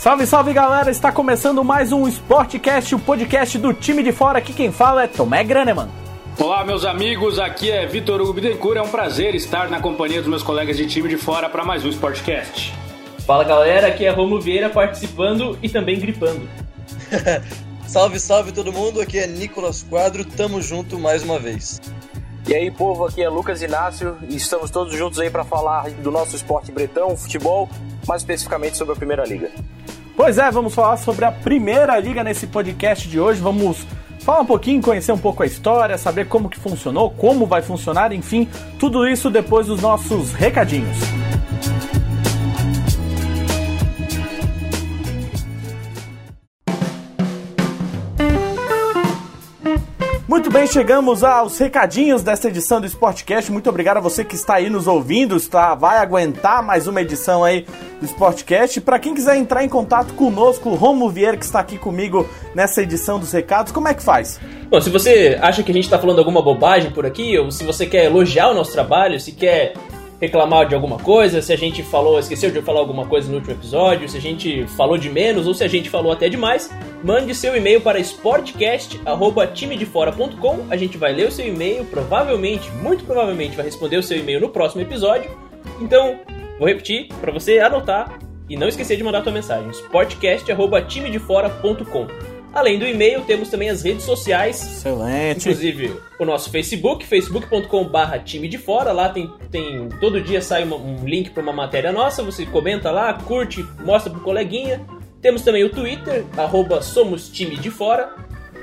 [0.00, 0.90] Salve, salve galera!
[0.90, 4.38] Está começando mais um Sportcast, o podcast do time de fora.
[4.38, 5.90] Aqui quem fala é Tomé Graneman.
[6.38, 8.78] Olá, meus amigos, aqui é Vitor Hugo Bittencourt.
[8.78, 11.84] É um prazer estar na companhia dos meus colegas de time de fora para mais
[11.84, 12.72] um Sportcast.
[13.26, 16.48] Fala galera, aqui é Romo Vieira participando e também gripando.
[17.86, 21.78] salve, salve todo mundo, aqui é Nicolas Quadro, tamo junto mais uma vez.
[22.48, 26.10] E aí, povo, aqui é Lucas Inácio e estamos todos juntos aí para falar do
[26.10, 27.68] nosso esporte bretão, futebol,
[28.08, 29.50] mais especificamente sobre a Primeira Liga.
[30.22, 33.40] Pois é, vamos falar sobre a Primeira Liga nesse podcast de hoje.
[33.40, 33.86] Vamos
[34.18, 38.12] falar um pouquinho, conhecer um pouco a história, saber como que funcionou, como vai funcionar,
[38.12, 38.46] enfim,
[38.78, 40.98] tudo isso depois dos nossos recadinhos.
[50.40, 53.52] Muito bem, chegamos aos recadinhos desta edição do Sportcast.
[53.52, 57.44] Muito obrigado a você que está aí nos ouvindo, está, vai aguentar mais uma edição
[57.44, 57.66] aí
[58.00, 58.80] do Sportcast.
[58.80, 62.80] Para quem quiser entrar em contato conosco, o Romo Vieira, que está aqui comigo nessa
[62.80, 64.40] edição dos recados, como é que faz?
[64.70, 67.62] Bom, se você acha que a gente está falando alguma bobagem por aqui, ou se
[67.62, 69.74] você quer elogiar o nosso trabalho, se quer
[70.20, 73.54] reclamar de alguma coisa, se a gente falou, esqueceu de falar alguma coisa no último
[73.54, 76.68] episódio, se a gente falou de menos ou se a gente falou até demais,
[77.02, 80.66] mande seu e-mail para sportcast@timedefora.com.
[80.68, 84.40] A gente vai ler o seu e-mail, provavelmente, muito provavelmente vai responder o seu e-mail
[84.40, 85.30] no próximo episódio.
[85.80, 86.20] Então,
[86.58, 88.18] vou repetir para você anotar
[88.48, 92.39] e não esquecer de mandar sua mensagem: sportcast@timedefora.com.
[92.52, 94.60] Além do e-mail, temos também as redes sociais.
[94.60, 95.48] Excelente.
[95.48, 98.92] Inclusive o nosso Facebook, facebook.com.br time de fora.
[98.92, 102.22] Lá tem, tem todo dia sai uma, um link para uma matéria nossa.
[102.24, 104.80] Você comenta lá, curte, mostra pro coleguinha.
[105.22, 108.14] Temos também o Twitter, arroba Somos Time de Fora.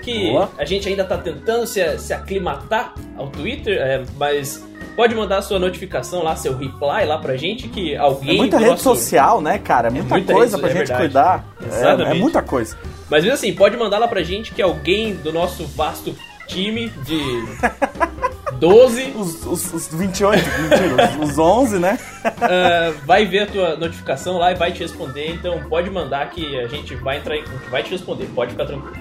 [0.02, 0.50] Que Boa.
[0.58, 4.66] a gente ainda está tentando se, se aclimatar ao Twitter, é, mas
[4.96, 8.36] pode mandar sua notificação lá, seu reply lá pra gente, que alguém.
[8.36, 8.84] É muita rede nosso...
[8.84, 9.90] social, né, cara?
[9.90, 11.02] É muita, é muita coisa pra é gente verdade.
[11.02, 11.57] cuidar.
[11.72, 12.78] É, é, muita coisa.
[13.10, 16.16] Mas mesmo assim, pode mandar lá pra gente que alguém do nosso vasto
[16.48, 17.20] time de
[18.60, 19.14] 12.
[19.16, 22.00] Os, os, os 28, mentira, os, os 11, né?
[22.26, 25.32] Uh, vai ver a tua notificação lá e vai te responder.
[25.32, 28.96] Então pode mandar que a gente vai entrar em, vai te responder, pode ficar tranquilo.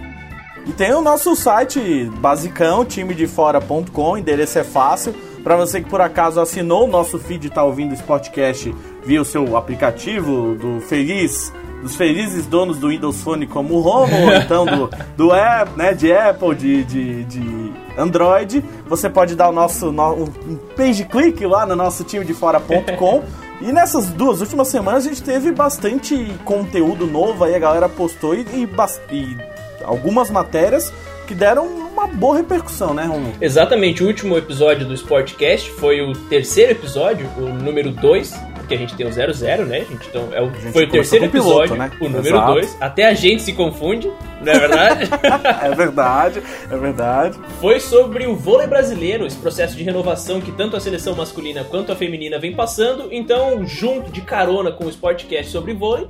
[0.66, 5.14] E tem o nosso site basicão, timedefora.com, endereço é fácil.
[5.44, 8.74] Para você que por acaso assinou o nosso feed e está ouvindo o Sportcast
[9.04, 11.52] via o seu aplicativo do Feliz
[11.86, 15.94] dos felizes donos do Windows Phone como o Romo, ou então do, do App, né,
[15.94, 21.46] de Apple, de, de, de Android, você pode dar o nosso no, um page click
[21.46, 23.22] lá no nosso time de fora.com.
[23.58, 28.34] E nessas duas últimas semanas a gente teve bastante conteúdo novo aí, a galera postou
[28.34, 28.68] e, e,
[29.10, 29.36] e
[29.82, 30.92] algumas matérias
[31.26, 33.32] que deram uma boa repercussão, né, Romulo?
[33.40, 38.34] Exatamente, o último episódio do Sportcast foi o terceiro episódio, o número 2
[38.66, 40.08] porque a gente tem o 00, né, gente?
[40.08, 41.90] Então é o, foi o terceiro episódio, piloto, né?
[42.00, 42.76] o número 2.
[42.80, 44.10] Até a gente se confunde,
[44.42, 45.08] não é verdade?
[45.62, 47.38] é verdade, é verdade.
[47.60, 51.92] Foi sobre o vôlei brasileiro, esse processo de renovação que tanto a seleção masculina quanto
[51.92, 53.08] a feminina vem passando.
[53.12, 56.08] Então, junto de carona com o Sportcast sobre vôlei,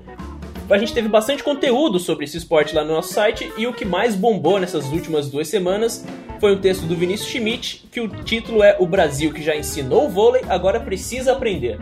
[0.70, 3.84] a gente teve bastante conteúdo sobre esse esporte lá no nosso site e o que
[3.84, 6.04] mais bombou nessas últimas duas semanas
[6.40, 10.08] foi um texto do Vinícius Schmidt, que o título é O Brasil que já ensinou
[10.08, 11.78] vôlei, agora precisa aprender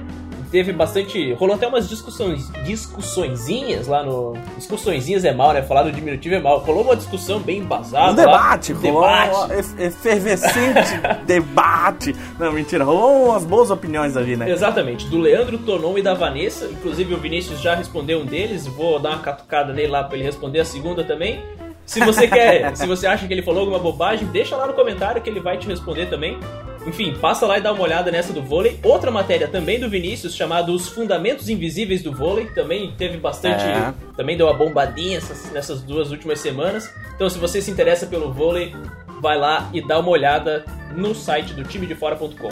[0.55, 1.33] teve bastante.
[1.33, 4.35] Rolou até umas discussões, discussõezinhas lá no.
[4.57, 5.63] Discussõezinhas é mal, né?
[5.63, 6.61] Falar no diminutivo é mal.
[6.61, 8.13] Rolou uma discussão bem embasada.
[8.13, 8.79] Um debate, lá.
[8.79, 9.83] rolou debate.
[9.83, 12.15] efervescente debate.
[12.39, 14.49] Não, mentira, rolou umas boas opiniões ali, né?
[14.49, 16.67] Exatamente, do Leandro Tonon e da Vanessa.
[16.67, 18.65] Inclusive o Vinícius já respondeu um deles.
[18.65, 21.43] Vou dar uma catucada nele lá pra ele responder a segunda também.
[21.85, 25.21] Se você quer, se você acha que ele falou alguma bobagem, deixa lá no comentário
[25.21, 26.39] que ele vai te responder também.
[26.87, 28.79] Enfim, passa lá e dá uma olhada nessa do vôlei.
[28.83, 33.65] Outra matéria também do Vinícius, chamada Os Fundamentos Invisíveis do Vôlei, também teve bastante.
[33.65, 33.95] É.
[34.17, 36.93] Também deu uma bombadinha essas, nessas duas últimas semanas.
[37.15, 38.75] Então, se você se interessa pelo vôlei,
[39.21, 40.65] vai lá e dá uma olhada
[40.95, 42.51] no site do timedefora.com.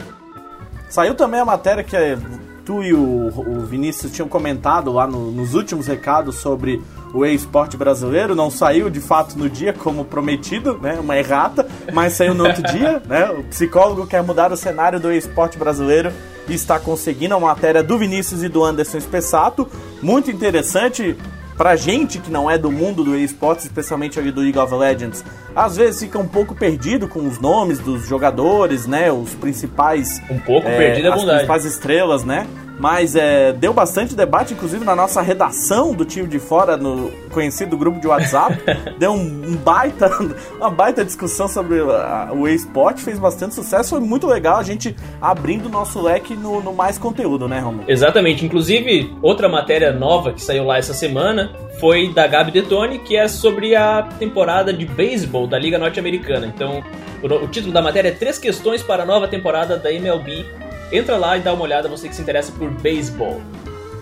[0.88, 1.96] Saiu também a matéria que
[2.64, 6.80] tu e o, o Vinícius tinham comentado lá no, nos últimos recados sobre
[7.12, 8.34] o e-sport brasileiro.
[8.34, 10.98] Não saiu de fato no dia como prometido, né?
[11.00, 13.30] Uma errata, mas saiu no outro dia, né?
[13.30, 16.12] O psicólogo quer mudar o cenário do e-sport brasileiro
[16.48, 17.36] e está conseguindo.
[17.36, 19.68] Uma matéria do Vinícius e do Anderson Spessato.
[20.00, 21.16] Muito interessante
[21.56, 25.24] pra gente que não é do mundo do esportes, especialmente ali do League of Legends,
[25.54, 29.12] às vezes fica um pouco perdido com os nomes dos jogadores, né?
[29.12, 30.20] Os principais.
[30.30, 32.46] Um pouco é, perdido é As principais estrelas, né?
[32.78, 37.76] Mas é, deu bastante debate, inclusive na nossa redação do time de fora, no conhecido
[37.76, 38.58] grupo de WhatsApp.
[38.98, 40.10] deu um, um, baita,
[40.56, 44.94] uma baita discussão sobre a, o eSport, fez bastante sucesso, foi muito legal a gente
[45.20, 47.84] abrindo o nosso leque no, no mais conteúdo, né, Romulo?
[47.88, 51.52] Exatamente, inclusive outra matéria nova que saiu lá essa semana
[51.82, 56.46] foi da Gabi Detone, que é sobre a temporada de beisebol da Liga Norte-Americana.
[56.46, 56.80] Então,
[57.20, 60.46] o, o título da matéria é Três Questões para a Nova Temporada da MLB
[60.92, 63.40] Entra lá e dá uma olhada, você que se interessa por beisebol.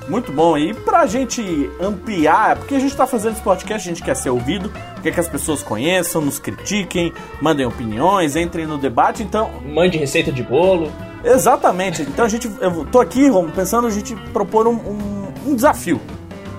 [0.09, 0.59] Muito bom.
[0.59, 4.29] E pra gente ampliar, porque a gente tá fazendo esse podcast, a gente quer ser
[4.29, 9.53] ouvido, quer que as pessoas conheçam, nos critiquem, mandem opiniões, entrem no debate, então.
[9.65, 10.91] Mande receita de bolo.
[11.25, 12.03] Exatamente.
[12.03, 12.51] Então a gente.
[12.61, 16.01] Eu tô aqui, Romo, pensando a gente propor um, um, um desafio.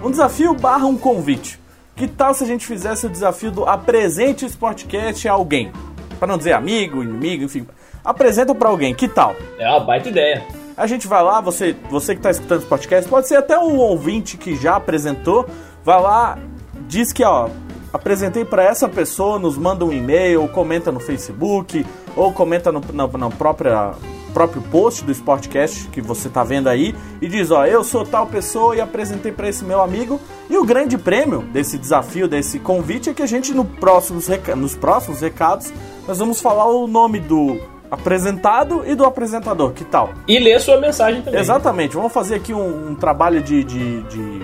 [0.03, 1.59] Um desafio barra um convite.
[1.95, 5.71] Que tal se a gente fizesse o desafio do apresente o Sportcast a alguém?
[6.19, 7.65] Para não dizer amigo, inimigo, enfim
[8.03, 9.35] apresenta para alguém, que tal?
[9.57, 10.45] É uma baita ideia.
[10.75, 13.77] A gente vai lá, você, você que está escutando esse podcast, pode ser até um
[13.77, 15.47] ouvinte que já apresentou,
[15.83, 16.39] vai lá,
[16.87, 17.49] diz que, ó,
[17.91, 21.85] apresentei para essa pessoa, nos manda um e-mail, comenta no Facebook,
[22.15, 23.93] ou comenta no, na, na própria
[24.31, 28.25] próprio post do Sportcast que você está vendo aí e diz, ó, eu sou tal
[28.27, 30.19] pessoa e apresentei para esse meu amigo.
[30.49, 34.75] E o grande prêmio desse desafio, desse convite é que a gente no próximos nos
[34.75, 35.71] próximos recados
[36.07, 37.59] nós vamos falar o nome do
[37.89, 40.13] apresentado e do apresentador, que tal?
[40.27, 41.39] E ler sua mensagem também.
[41.39, 44.39] Exatamente, vamos fazer aqui um, um trabalho de, de, de,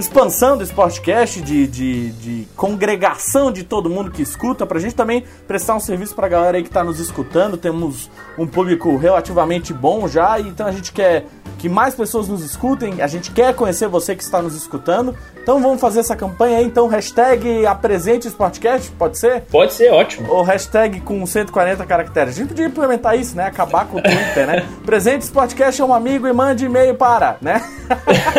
[0.00, 5.24] expansão do Sportcast, de, de, de, congregação de todo mundo que escuta, pra gente também
[5.46, 7.56] prestar um serviço pra galera aí que tá nos escutando.
[7.56, 11.26] Temos um público relativamente bom já, então a gente quer
[11.60, 15.14] que mais pessoas nos escutem, a gente quer conhecer você que está nos escutando.
[15.42, 19.42] Então vamos fazer essa campanha aí, então hashtag apresente esse podcast, pode ser?
[19.42, 20.30] Pode ser, ótimo.
[20.30, 22.34] Ou hashtag com 140 caracteres.
[22.34, 23.44] A gente podia implementar isso, né?
[23.44, 24.66] Acabar com o Twitter, né?
[24.86, 27.62] Presente esse podcast é um amigo e mande e-mail para, né?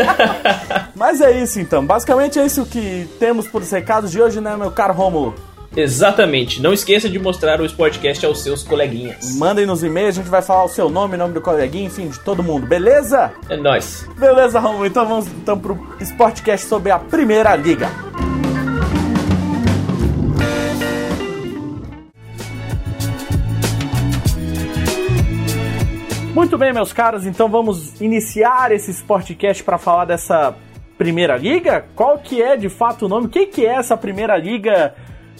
[0.95, 4.55] Mas é isso então, basicamente é isso que temos por os recados de hoje, né,
[4.57, 5.50] meu caro Romulo?
[5.75, 6.61] Exatamente.
[6.61, 9.37] Não esqueça de mostrar o Sportcast aos seus coleguinhas.
[9.37, 12.09] Mandem nos e-mails, a gente vai falar o seu nome, o nome do coleguinha, enfim,
[12.09, 13.31] de todo mundo, beleza?
[13.49, 14.07] É nóis.
[14.17, 14.85] Beleza, Romulo.
[14.85, 17.89] Então vamos então pro Sportcast sobre a Primeira Liga.
[26.33, 30.55] Muito bem, meus caros, então vamos iniciar esse Sportcast para falar dessa
[30.97, 31.85] Primeira Liga?
[31.95, 33.27] Qual que é de fato o nome?
[33.27, 34.93] O que, que é essa Primeira Liga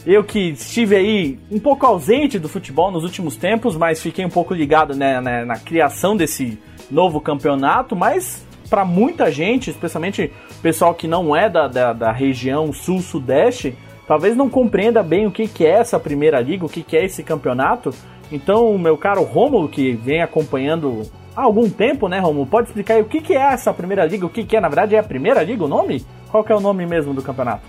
[0.05, 4.29] eu que estive aí um pouco ausente do futebol nos últimos tempos, mas fiquei um
[4.29, 6.57] pouco ligado né, né, na criação desse
[6.89, 10.31] novo campeonato, mas para muita gente, especialmente
[10.61, 13.75] pessoal que não é da, da, da região sul-sudeste,
[14.07, 17.05] talvez não compreenda bem o que, que é essa primeira liga, o que, que é
[17.05, 17.93] esse campeonato.
[18.31, 21.03] Então, meu caro Rômulo, que vem acompanhando
[21.35, 24.25] há algum tempo, né, Rômulo, pode explicar aí o que, que é essa primeira liga,
[24.25, 26.03] o que, que é, na verdade, é a primeira liga o nome?
[26.29, 27.63] Qual que é o nome mesmo do campeonato?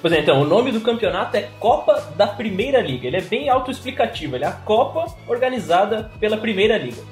[0.00, 3.08] Pois é, então, o nome do campeonato é Copa da Primeira Liga.
[3.08, 7.02] Ele é bem autoexplicativo, ele é a Copa organizada pela Primeira Liga.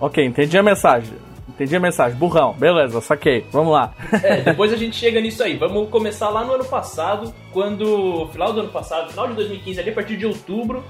[0.00, 1.14] Ok, entendi a mensagem.
[1.48, 2.18] Entendi a mensagem.
[2.18, 3.46] Burrão, beleza, saquei.
[3.52, 3.94] Vamos lá.
[4.22, 5.56] É, depois a gente chega nisso aí.
[5.56, 8.28] Vamos começar lá no ano passado, quando.
[8.32, 10.84] Final do ano passado, final de 2015, ali a partir de outubro,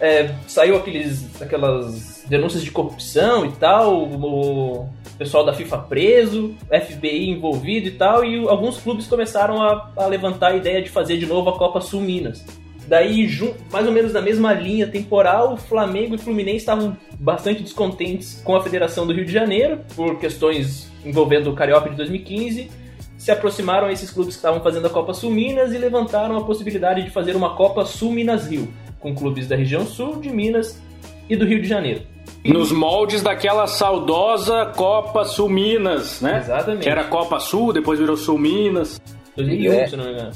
[0.00, 4.88] é, saiu aqueles, aquelas denúncias de corrupção e tal, o
[5.20, 10.52] pessoal da FIFA preso, FBI envolvido e tal, e alguns clubes começaram a, a levantar
[10.52, 12.42] a ideia de fazer de novo a Copa Sul Minas.
[12.88, 13.28] Daí,
[13.70, 18.40] mais ou menos na mesma linha temporal, o Flamengo e o Fluminense estavam bastante descontentes
[18.42, 22.70] com a Federação do Rio de Janeiro, por questões envolvendo o Carioca de 2015,
[23.18, 26.44] se aproximaram a esses clubes que estavam fazendo a Copa Sul Minas e levantaram a
[26.44, 30.80] possibilidade de fazer uma Copa Sul Minas Rio, com clubes da região sul, de Minas
[31.28, 32.04] e do Rio de Janeiro.
[32.44, 36.38] Nos moldes daquela saudosa Copa Sul Minas, né?
[36.38, 36.82] Exatamente.
[36.82, 39.00] Que era Copa Sul, depois virou Sul Minas.
[39.36, 39.86] 2001, é.
[39.86, 40.32] se não me engano.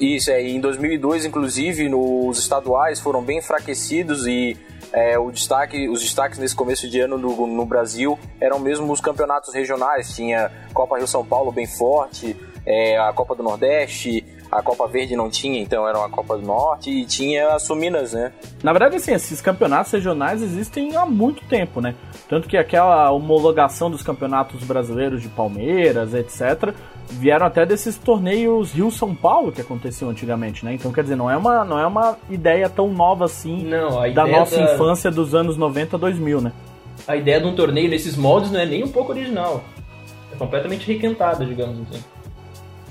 [0.00, 4.56] Isso, é, em 2002, inclusive, nos estaduais foram bem enfraquecidos e
[4.92, 9.00] é, o destaque, os destaques nesse começo de ano no, no, Brasil eram mesmo os
[9.00, 10.14] campeonatos regionais.
[10.14, 12.36] Tinha Copa Rio São Paulo bem forte,
[12.66, 14.24] é, a Copa do Nordeste,
[14.54, 18.12] a Copa Verde não tinha, então era uma Copa do Norte e tinha as Suminas,
[18.12, 18.32] né?
[18.62, 21.96] Na verdade, assim, esses campeonatos regionais existem há muito tempo, né?
[22.28, 26.72] Tanto que aquela homologação dos campeonatos brasileiros de Palmeiras, etc.,
[27.10, 30.72] vieram até desses torneios Rio-São Paulo que aconteciam antigamente, né?
[30.72, 34.24] Então, quer dizer, não é uma, não é uma ideia tão nova assim não, da
[34.24, 34.72] nossa da...
[34.72, 36.52] infância dos anos 90 2000, né?
[37.08, 39.64] A ideia de um torneio nesses moldes não é nem um pouco original.
[40.32, 42.02] É completamente requentada, digamos assim.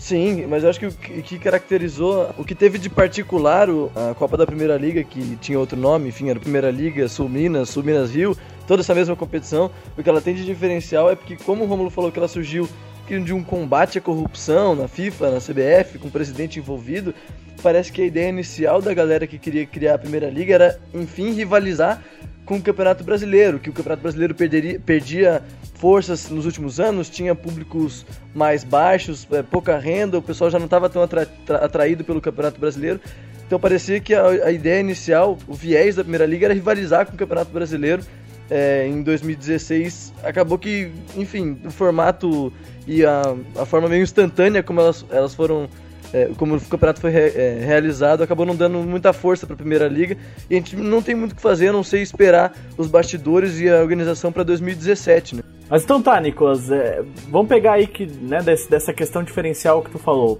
[0.03, 4.36] Sim, mas eu acho que o que caracterizou, o que teve de particular a Copa
[4.36, 8.13] da Primeira Liga, que tinha outro nome, enfim, era Primeira Liga Sul Minas, Sul Minas
[8.13, 8.36] Rio,
[8.67, 9.72] toda essa mesma competição.
[9.98, 12.67] O que ela tem de diferencial é porque, como o Romulo falou que ela surgiu
[13.07, 17.15] de um combate à corrupção na FIFA, na CBF, com o presidente envolvido,
[17.62, 21.31] parece que a ideia inicial da galera que queria criar a Primeira Liga era, enfim,
[21.31, 22.03] rivalizar
[22.45, 25.41] com o Campeonato Brasileiro, que o Campeonato Brasileiro perderia, perdia
[25.75, 30.65] forças nos últimos anos, tinha públicos mais baixos, é, pouca renda, o pessoal já não
[30.65, 31.27] estava tão atra,
[31.62, 33.00] atraído pelo Campeonato Brasileiro.
[33.45, 37.13] Então parecia que a, a, ideia inicial, o viés da Primeira Liga era rivalizar com
[37.13, 38.03] o Campeonato Brasileiro.
[38.50, 42.51] É, em 2016 acabou que, enfim, o formato
[42.85, 43.21] e a,
[43.57, 45.69] a forma meio instantânea como elas, elas foram
[46.13, 49.58] é, como o campeonato foi re, é, realizado, acabou não dando muita força para a
[49.58, 50.15] Primeira Liga
[50.50, 53.60] e a gente não tem muito o que fazer, a não sei esperar os bastidores
[53.60, 55.43] e a organização para 2017, né?
[55.70, 59.89] Mas então tá, Nicolas, é, vamos pegar aí que, né, desse, dessa questão diferencial que
[59.89, 60.39] tu falou.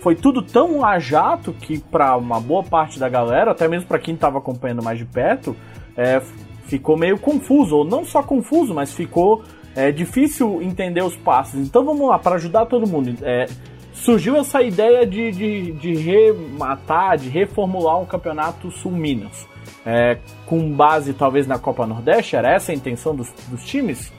[0.00, 3.98] Foi tudo tão a jato que para uma boa parte da galera, até mesmo para
[3.98, 5.54] quem estava acompanhando mais de perto,
[5.96, 6.20] é,
[6.64, 9.44] ficou meio confuso, ou não só confuso, mas ficou
[9.76, 11.60] é, difícil entender os passos.
[11.60, 13.14] Então vamos lá, para ajudar todo mundo.
[13.22, 13.46] É,
[13.92, 19.46] surgiu essa ideia de, de, de rematar, de reformular um campeonato sul-minas.
[19.84, 22.36] É, com base talvez na Copa Nordeste?
[22.36, 24.12] Era essa a intenção dos, dos times?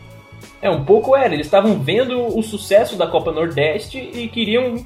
[0.62, 1.34] É, um pouco era.
[1.34, 4.86] Eles estavam vendo o sucesso da Copa Nordeste e queriam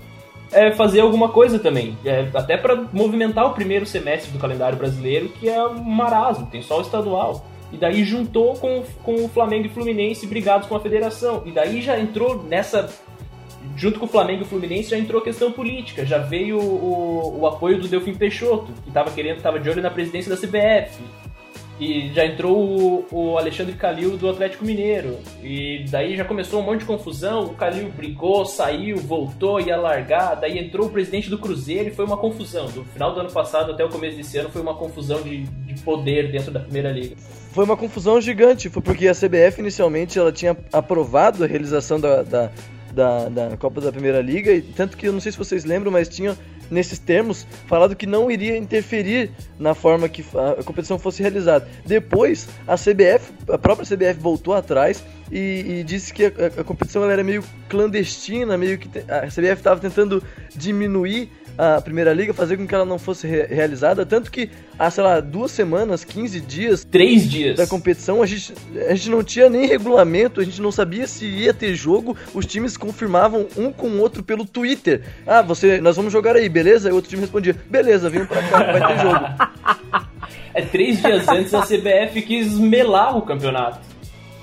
[0.52, 1.98] é, fazer alguma coisa também.
[2.06, 6.62] É, até para movimentar o primeiro semestre do calendário brasileiro, que é um marasmo, tem
[6.62, 7.46] só o estadual.
[7.72, 11.44] E daí juntou com, com o Flamengo e Fluminense brigados com a federação.
[11.46, 12.90] E daí já entrou nessa
[13.78, 17.48] junto com o Flamengo e o Fluminense já entrou questão política, já veio o, o
[17.48, 21.00] apoio do Delfim Peixoto, que estava querendo, estava de olho na presidência da CBF.
[21.80, 25.20] E já entrou o, o, Alexandre Calil do Atlético Mineiro.
[25.44, 27.44] E daí já começou um monte de confusão.
[27.44, 30.34] O Calil brigou, saiu, voltou, ia largar.
[30.38, 32.66] Daí entrou o presidente do Cruzeiro e foi uma confusão.
[32.66, 35.80] Do final do ano passado até o começo desse ano foi uma confusão de, de
[35.84, 37.16] poder dentro da Primeira Liga.
[37.52, 42.24] Foi uma confusão gigante, foi porque a CBF inicialmente ela tinha aprovado a realização da,
[42.24, 42.52] da
[42.98, 45.92] da, da Copa da Primeira Liga, e tanto que eu não sei se vocês lembram,
[45.92, 46.36] mas tinha
[46.70, 50.26] nesses termos falado que não iria interferir na forma que
[50.60, 51.68] a competição fosse realizada.
[51.86, 57.10] Depois, a CBF, a própria CBF voltou atrás e, e disse que a, a, competição
[57.10, 60.22] era meio clandestina, meio que a CBF estava tentando
[60.56, 64.90] diminuir a Primeira Liga, fazer com que ela não fosse re realizada, tanto que há,
[64.92, 66.86] sei lá, duas semanas, 15 dias...
[66.86, 67.58] Três dias.
[67.58, 68.54] Da competição, a gente,
[68.88, 72.46] a gente não tinha nem regulamento, a gente não sabia se ia ter jogo, os
[72.46, 75.02] times confirmavam um com o outro pelo Twitter.
[75.26, 76.90] Ah, você, nós vamos jogar aí, beleza?
[76.90, 80.08] E o outro time respondia, beleza, vem pra cá, vai ter jogo.
[80.54, 83.80] É, três dias antes a CBF quis melar o campeonato.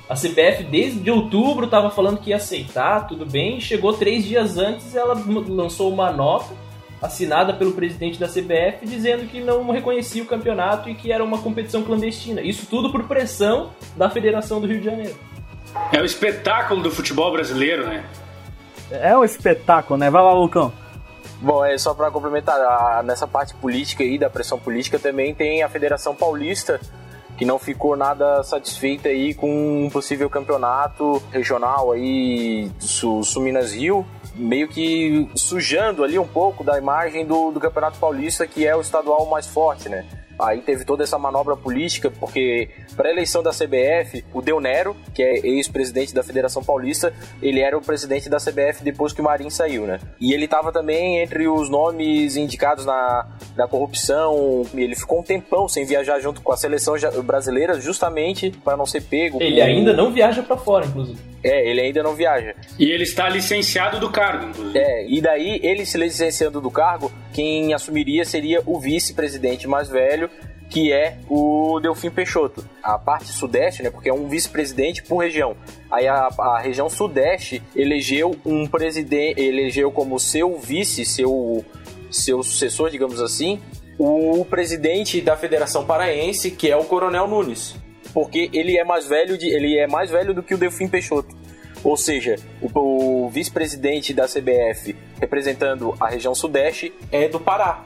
[0.09, 3.61] A CBF desde outubro estava falando que ia aceitar, tudo bem.
[3.61, 6.55] Chegou três dias antes, ela lançou uma nota
[7.05, 11.39] assinada pelo presidente da CBF dizendo que não reconhecia o campeonato e que era uma
[11.39, 12.41] competição clandestina.
[12.41, 15.15] Isso tudo por pressão da Federação do Rio de Janeiro.
[15.93, 18.05] É o espetáculo do futebol brasileiro, né?
[18.91, 20.11] É um espetáculo, né?
[20.11, 20.73] Vai lá, Lucão.
[21.41, 25.63] Bom, é só para complementar, a, nessa parte política aí, da pressão política, também tem
[25.63, 26.81] a Federação Paulista,
[27.37, 33.73] que não ficou nada satisfeita aí com um possível campeonato regional aí, Sul, Sul Minas
[33.75, 38.75] Rio, meio que sujando ali um pouco da imagem do, do Campeonato Paulista, que é
[38.75, 40.05] o estadual mais forte, né?
[40.39, 44.97] Aí teve toda essa manobra política, porque para a eleição da CBF, o Del Nero,
[45.15, 49.25] que é ex-presidente da Federação Paulista, ele era o presidente da CBF depois que o
[49.25, 50.01] Marinho saiu, né?
[50.21, 54.67] E ele estava também entre os nomes indicados na, na corrupção.
[54.75, 59.03] Ele ficou um tempão sem viajar junto com a seleção brasileira, justamente para não ser
[59.03, 59.41] pego.
[59.41, 61.34] Ele ainda não viaja para fora, inclusive.
[61.45, 62.55] É, ele ainda não viaja.
[62.79, 64.79] E ele está licenciado do cargo, inclusive.
[64.79, 70.31] É, e daí, ele se licenciando do cargo, quem assumiria seria o vice-presidente mais velho,
[70.71, 72.65] que é o Delfim Peixoto.
[72.83, 75.55] A parte sudeste, né, porque é um vice-presidente por região.
[75.91, 81.63] Aí a, a, região sudeste elegeu um presidente, elegeu como seu vice, seu,
[82.11, 83.61] seu sucessor, digamos assim,
[83.99, 87.77] o presidente da Federação Paraense, que é o Coronel Nunes
[88.15, 91.35] porque ele é mais velho de, ele é mais velho do que o Delfim Peixoto.
[91.83, 97.85] Ou seja, o, o vice-presidente da CBF representando a região sudeste é do Pará.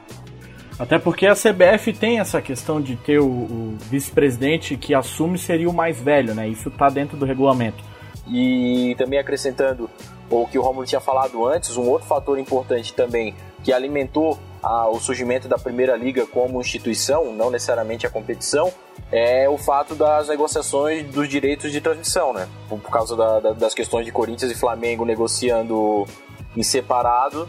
[0.77, 5.69] Até porque a CBF tem essa questão de ter o, o vice-presidente que assume seria
[5.69, 6.47] o mais velho, né?
[6.47, 7.83] Isso está dentro do regulamento.
[8.31, 9.89] E também acrescentando
[10.29, 14.99] o que o Romulo tinha falado antes, um outro fator importante também que alimentou o
[14.99, 18.71] surgimento da Primeira Liga como instituição, não necessariamente a competição,
[19.11, 22.47] é o fato das negociações dos direitos de transmissão, né?
[22.67, 26.05] Por, causa da, da, das questões de Corinthians e Flamengo negociando
[26.55, 27.47] em separado,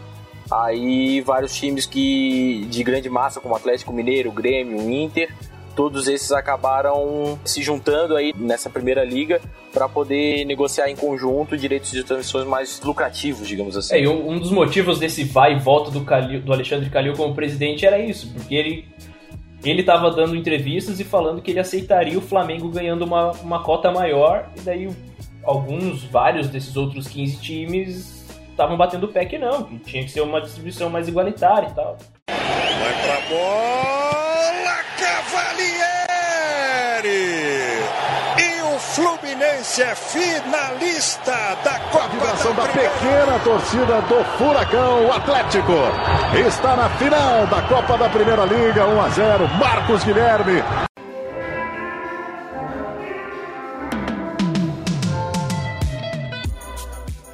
[0.49, 5.33] aí vários times que de grande massa, como Atlético Mineiro, Grêmio, Inter,
[5.75, 9.41] todos esses acabaram se juntando aí nessa primeira liga
[9.73, 13.95] para poder negociar em conjunto direitos de transmissões mais lucrativos, digamos assim.
[13.95, 17.33] É, um, um dos motivos desse vai e volta do, Calil, do Alexandre Calil como
[17.33, 18.87] presidente era isso, porque ele
[19.63, 23.91] ele estava dando entrevistas e falando que ele aceitaria o Flamengo ganhando uma, uma cota
[23.91, 24.89] maior, e daí
[25.43, 28.20] alguns, vários desses outros 15 times
[28.51, 31.73] estavam batendo o pé que não, que tinha que ser uma distribuição mais igualitária e
[31.73, 31.97] tal.
[32.27, 36.01] Vai pra bola, Cavalieri!
[38.93, 41.31] Fluminense é finalista
[41.63, 45.71] da Copa Vibração da, da pequena torcida do Furacão, o Atlético.
[46.45, 49.47] Está na final da Copa da Primeira Liga, 1 a 0.
[49.57, 50.90] Marcos Guilherme.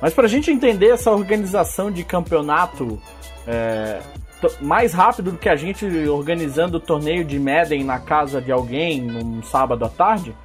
[0.02, 3.00] Mas para a gente entender essa organização de campeonato
[3.48, 4.00] é,
[4.62, 9.02] mais rápido do que a gente organizando o torneio de Madden na casa de alguém
[9.02, 10.36] num sábado à tarde,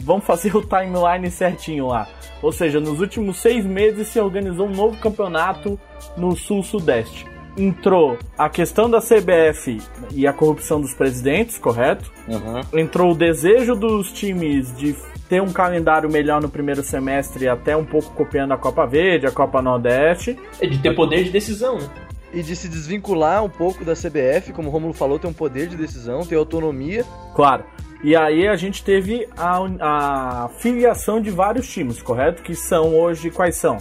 [0.00, 2.06] vamos fazer o timeline certinho lá.
[2.42, 5.78] Ou seja, nos últimos seis meses se organizou um novo campeonato
[6.16, 7.26] no Sul-Sudeste.
[7.58, 9.80] Entrou a questão da CBF
[10.12, 12.12] e a corrupção dos presidentes, correto?
[12.28, 12.78] Uhum.
[12.78, 14.94] Entrou o desejo dos times de
[15.28, 19.30] ter um calendário melhor no primeiro semestre, até um pouco copiando a Copa Verde, a
[19.30, 20.38] Copa Nordeste.
[20.60, 21.88] É de ter poder de decisão, né?
[22.32, 25.68] E de se desvincular um pouco da CBF, como o Romulo falou, tem um poder
[25.68, 27.04] de decisão, tem autonomia.
[27.34, 27.64] Claro.
[28.02, 32.42] E aí a gente teve a, a filiação de vários times, correto?
[32.42, 33.78] Que são hoje quais são?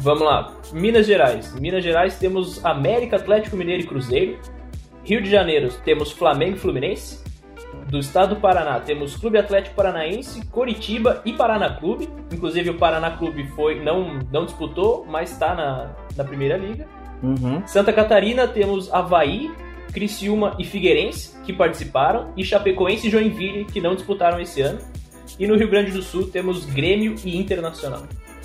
[0.00, 0.52] Vamos lá.
[0.72, 1.54] Minas Gerais.
[1.54, 4.38] Minas Gerais temos América, Atlético Mineiro e Cruzeiro.
[5.04, 7.23] Rio de Janeiro temos Flamengo e Fluminense.
[7.88, 12.08] Do estado do Paraná temos Clube Atlético Paranaense, Coritiba e Paraná Clube.
[12.32, 16.86] Inclusive o Paraná Clube foi não, não disputou, mas está na, na primeira liga.
[17.22, 17.62] Uhum.
[17.66, 19.50] Santa Catarina temos Havaí,
[19.92, 24.80] Criciúma e Figueirense, que participaram, e Chapecoense e Joinville, que não disputaram esse ano.
[25.38, 28.02] E no Rio Grande do Sul temos Grêmio e Internacional.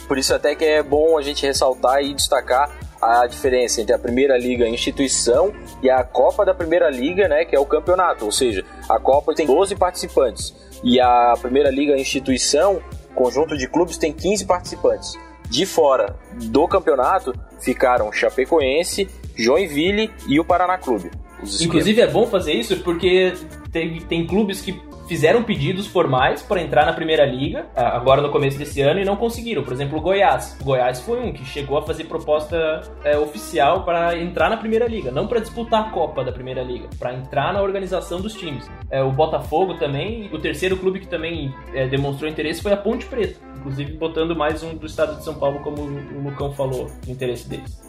[0.08, 2.70] Por isso até que é bom a gente ressaltar e destacar
[3.02, 7.56] a diferença entre a Primeira Liga instituição e a Copa da Primeira Liga, né, que
[7.56, 8.26] é o campeonato.
[8.26, 12.82] Ou seja, a Copa tem 12 participantes e a Primeira Liga instituição,
[13.16, 15.18] conjunto de clubes, tem 15 participantes.
[15.50, 21.10] De fora do campeonato ficaram Chapecoense, Joinville e o Paraná Clube.
[21.62, 23.34] Inclusive é bom fazer isso porque
[23.72, 28.60] tem, tem clubes que fizeram pedidos formais para entrar na Primeira Liga, agora no começo
[28.60, 29.64] desse ano, e não conseguiram.
[29.64, 30.56] Por exemplo, o Goiás.
[30.62, 34.88] O Goiás foi um que chegou a fazer proposta é, oficial para entrar na Primeira
[34.88, 38.70] Liga, não para disputar a Copa da Primeira Liga, para entrar na organização dos times.
[38.92, 43.08] É, o Botafogo também, o terceiro clube que também é, demonstrou interesse foi a Ponte
[43.08, 47.50] Preta, inclusive botando mais um do estado de São Paulo, como o Lucão falou, interesse
[47.50, 47.89] deles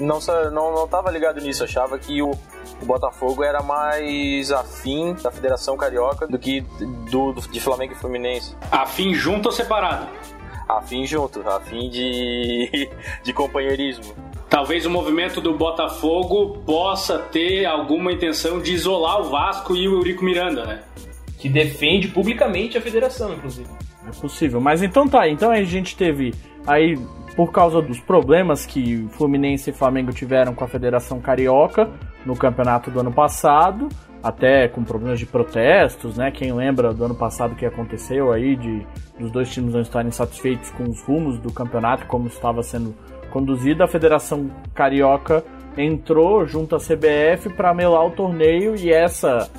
[0.00, 0.18] não,
[0.50, 5.76] não, não tava ligado nisso, achava que o, o Botafogo era mais afim da Federação
[5.76, 6.62] Carioca do que
[7.10, 8.56] do, do, de Flamengo e Fluminense.
[8.70, 10.08] Afim junto ou separado?
[10.68, 12.88] Afim junto, afim de,
[13.22, 14.14] de companheirismo.
[14.48, 19.98] Talvez o movimento do Botafogo possa ter alguma intenção de isolar o Vasco e o
[19.98, 20.82] Eurico Miranda, né?
[21.38, 23.68] Que defende publicamente a federação, inclusive.
[24.06, 24.60] É possível.
[24.60, 26.34] Mas então tá, então a gente teve
[26.66, 26.98] aí
[27.40, 31.88] por causa dos problemas que Fluminense e Flamengo tiveram com a Federação Carioca
[32.26, 33.88] no campeonato do ano passado,
[34.22, 36.30] até com problemas de protestos, né?
[36.30, 38.86] Quem lembra do ano passado que aconteceu aí de
[39.18, 42.94] dos dois times não estarem satisfeitos com os rumos do campeonato como estava sendo
[43.30, 45.42] conduzido, a Federação Carioca
[45.78, 49.50] entrou junto à CBF para melar o torneio e essa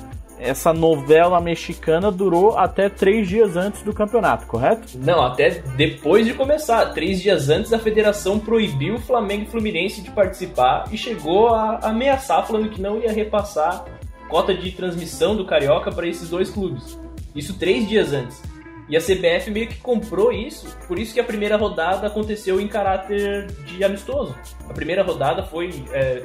[0.42, 4.98] essa novela mexicana durou até três dias antes do campeonato, correto?
[4.98, 6.86] Não, até depois de começar.
[6.86, 11.78] Três dias antes, a federação proibiu o Flamengo e Fluminense de participar e chegou a
[11.82, 13.84] ameaçar, falando que não ia repassar
[14.28, 16.98] cota de transmissão do Carioca para esses dois clubes.
[17.34, 18.42] Isso três dias antes.
[18.88, 22.66] E a CBF meio que comprou isso, por isso que a primeira rodada aconteceu em
[22.66, 24.34] caráter de amistoso.
[24.68, 26.22] A primeira rodada foi é,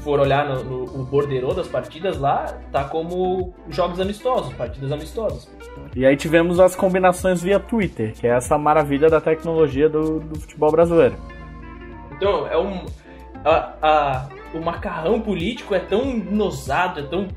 [0.00, 5.48] for olhar no, no, no borderô das partidas lá, tá como jogos amistosos, partidas amistosas.
[5.94, 10.40] E aí tivemos as combinações via Twitter, que é essa maravilha da tecnologia do, do
[10.40, 11.16] futebol brasileiro.
[12.12, 12.86] Então, é um.
[13.44, 17.28] A, a, o macarrão político é tão nosado, é tão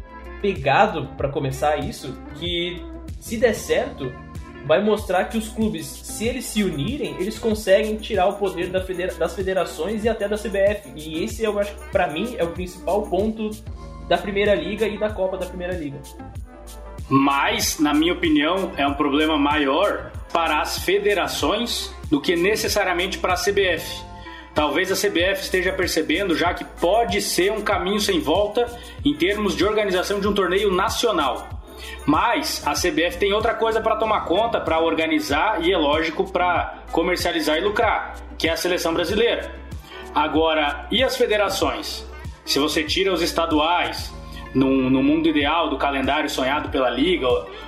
[0.42, 2.84] pegado para começar isso, que
[3.20, 4.12] se der certo,
[4.66, 8.82] vai mostrar que os clubes, se eles se unirem, eles conseguem tirar o poder da
[8.82, 10.92] federa das federações e até da CBF.
[10.96, 13.50] E esse, eu acho que, para mim, é o principal ponto
[14.08, 16.00] da Primeira Liga e da Copa da Primeira Liga.
[17.10, 23.34] Mas, na minha opinião, é um problema maior para as federações do que necessariamente para
[23.34, 24.12] a CBF.
[24.54, 28.66] Talvez a CBF esteja percebendo já que pode ser um caminho sem volta
[29.04, 31.61] em termos de organização de um torneio nacional.
[32.06, 36.84] Mas a CBF tem outra coisa para tomar conta, para organizar e é lógico para
[36.92, 39.54] comercializar e lucrar, que é a seleção brasileira.
[40.14, 42.06] Agora, e as federações?
[42.46, 44.12] Se você tira os estaduais,
[44.54, 47.28] no, no, mundo ideal do calendário sonhado pela liga,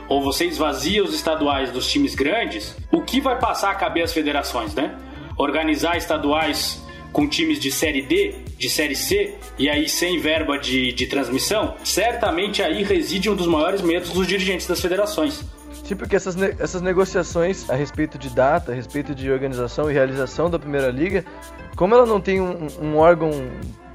[0.10, 4.14] ou, você esvazia os estaduais dos times grandes, o que vai passar a caber às
[4.14, 4.98] federações, né?
[5.38, 10.92] Organizar estaduais com times de série D, de série C, e aí sem verba de,
[10.92, 15.44] de transmissão, certamente aí reside um dos maiores medos dos dirigentes das federações.
[15.84, 19.94] Sim, porque essas, ne essas negociações a respeito de data, a respeito de organização e
[19.94, 21.26] realização da Primeira Liga,
[21.76, 23.32] como ela não tem um, um órgão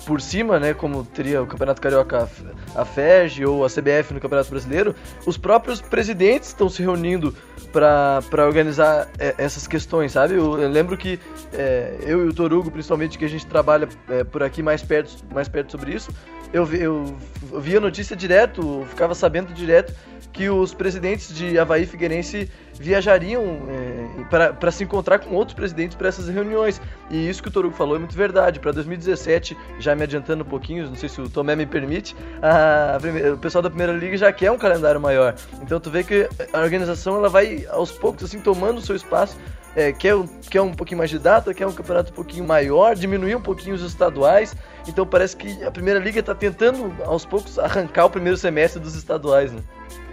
[0.09, 2.31] por cima, né, como teria o Campeonato Carioca,
[2.75, 4.94] a FEG ou a CBF no Campeonato Brasileiro,
[5.27, 7.35] os próprios presidentes estão se reunindo
[7.71, 10.33] para organizar é, essas questões, sabe?
[10.33, 11.21] Eu, eu lembro que
[11.53, 15.23] é, eu e o Torugo, principalmente, que a gente trabalha é, por aqui mais perto,
[15.31, 16.11] mais perto sobre isso,
[16.55, 17.14] eu, eu,
[17.53, 19.92] eu via notícia direto, ficava sabendo direto
[20.38, 26.07] que os presidentes de Havaí Figueirense viajariam é, para se encontrar com outros presidentes para
[26.07, 26.81] essas reuniões.
[27.11, 28.61] E isso que o Torugo falou é muito verdade.
[28.61, 32.94] Para 2017, já me adiantando um pouquinho, não sei se o Tomé me permite, a,
[32.94, 35.35] a, o pessoal da Primeira Liga já quer um calendário maior.
[35.61, 39.37] Então tu vê que a organização ela vai aos poucos assim tomando o seu espaço
[39.76, 40.14] é, quer,
[40.50, 43.74] quer um pouquinho mais de data, quer um campeonato um pouquinho maior, diminuir um pouquinho
[43.74, 44.54] os estaduais.
[44.87, 48.94] Então parece que a Primeira Liga está tentando, aos poucos, arrancar o primeiro semestre dos
[48.94, 49.52] estaduais.
[49.52, 49.61] Né?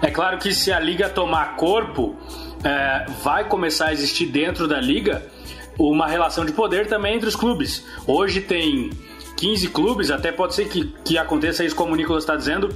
[0.02, 2.16] É claro que se a Liga tomar corpo,
[2.64, 5.24] é, vai começar a existir dentro da Liga
[5.78, 7.84] uma relação de poder também entre os clubes.
[8.08, 8.92] Hoje tem
[9.38, 12.74] 15 clubes, até pode ser que, que aconteça isso como o Nicolas está dizendo,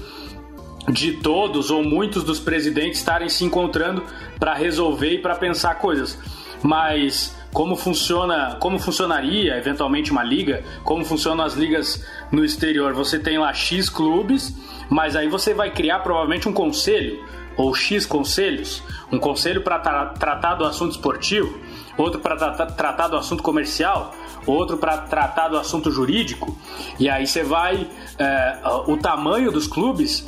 [0.91, 4.03] de todos ou muitos dos presidentes estarem se encontrando
[4.39, 6.17] para resolver e para pensar coisas
[6.61, 12.93] mas como funciona, como funcionaria eventualmente uma liga, como funcionam as ligas no exterior.
[12.93, 14.55] Você tem lá X clubes,
[14.89, 17.23] mas aí você vai criar provavelmente um conselho
[17.57, 21.59] ou X conselhos, um conselho para tra tratar do assunto esportivo,
[21.97, 24.13] outro para tra tratar do assunto comercial,
[24.45, 26.57] outro para tratar do assunto jurídico.
[26.97, 27.85] E aí você vai
[28.17, 30.25] é, o tamanho dos clubes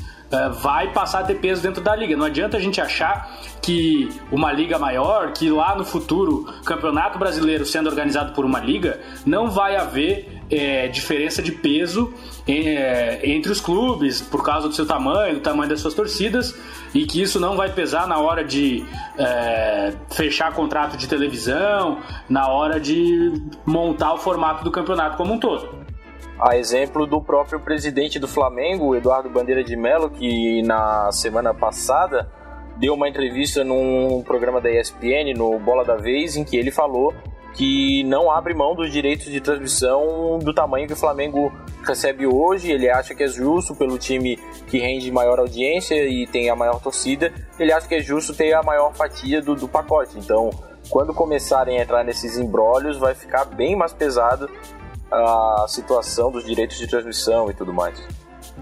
[0.62, 2.16] vai passar a ter peso dentro da liga.
[2.16, 3.30] Não adianta a gente achar
[3.62, 9.00] que uma liga maior, que lá no futuro, campeonato brasileiro sendo organizado por uma liga,
[9.26, 12.14] não vai haver é, diferença de peso
[12.48, 16.58] é, entre os clubes por causa do seu tamanho, do tamanho das suas torcidas,
[16.94, 18.86] e que isso não vai pesar na hora de
[19.18, 23.34] é, fechar contrato de televisão, na hora de
[23.66, 25.81] montar o formato do campeonato como um todo.
[26.42, 32.28] A exemplo do próprio presidente do Flamengo, Eduardo Bandeira de Mello, que na semana passada
[32.78, 37.14] deu uma entrevista num programa da ESPN, no Bola da Vez, em que ele falou
[37.54, 41.52] que não abre mão dos direitos de transmissão do tamanho que o Flamengo
[41.86, 42.72] recebe hoje.
[42.72, 46.82] Ele acha que é justo pelo time que rende maior audiência e tem a maior
[46.82, 47.32] torcida.
[47.60, 50.18] Ele acha que é justo ter a maior fatia do, do pacote.
[50.18, 50.50] Então,
[50.90, 54.50] quando começarem a entrar nesses embrólios, vai ficar bem mais pesado
[55.12, 58.02] a situação dos direitos de transmissão e tudo mais.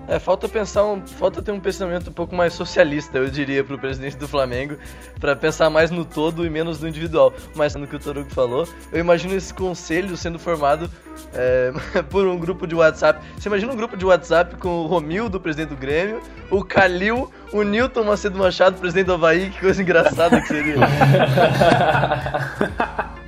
[0.07, 3.75] É, falta pensar um, falta ter um pensamento um pouco mais socialista, eu diria, para
[3.75, 4.75] o presidente do Flamengo,
[5.19, 7.31] para pensar mais no todo e menos no individual.
[7.55, 10.89] Mas no que o Torugo falou, eu imagino esse conselho sendo formado
[11.33, 11.71] é,
[12.09, 13.23] por um grupo de WhatsApp.
[13.38, 17.62] Você imagina um grupo de WhatsApp com o Romildo, presidente do Grêmio, o Calil, o
[17.62, 20.77] Newton Macedo Machado, presidente do Havaí, que coisa engraçada que seria.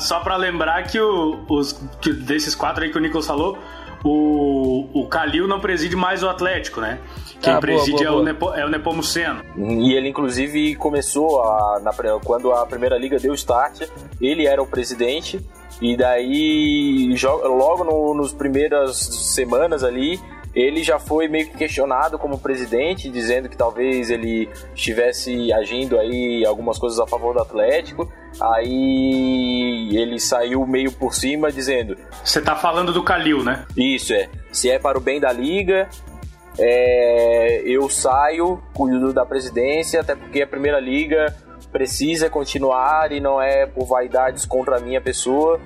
[0.00, 3.58] Só para lembrar que, o, os, que desses quatro aí que o Nicolas falou,
[4.02, 6.98] o, o Calil não preside mais o Atlético, né?
[7.40, 8.52] Quem ah, preside boa, boa, é, boa.
[8.52, 9.42] O Nepo, é o Nepomuceno.
[9.56, 11.92] E ele, inclusive, começou a, na,
[12.24, 13.82] quando a Primeira Liga deu start,
[14.20, 15.40] ele era o presidente.
[15.80, 20.18] E daí, logo no, nos primeiras semanas ali,
[20.54, 26.44] ele já foi meio que questionado como presidente, dizendo que talvez ele estivesse agindo aí
[26.44, 28.10] algumas coisas a favor do Atlético.
[28.40, 33.66] Aí ele saiu meio por cima dizendo: Você tá falando do Calil, né?
[33.76, 34.28] Isso é.
[34.52, 35.88] Se é para o bem da liga,
[36.58, 38.62] é, eu saio,
[39.14, 41.34] da presidência, até porque a primeira liga
[41.72, 45.60] precisa continuar e não é por vaidades contra a minha pessoa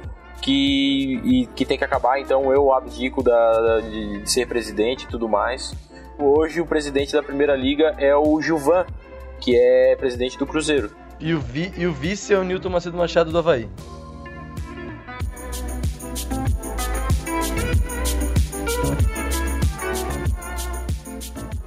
[0.45, 5.09] que, e, que tem que acabar, então eu abdico da, de, de ser presidente e
[5.09, 5.75] tudo mais.
[6.19, 8.85] Hoje o presidente da Primeira Liga é o Gilvan,
[9.41, 10.91] que é presidente do Cruzeiro.
[11.21, 13.69] E o, vi, e o vice é o Newton Macedo Machado do Havaí.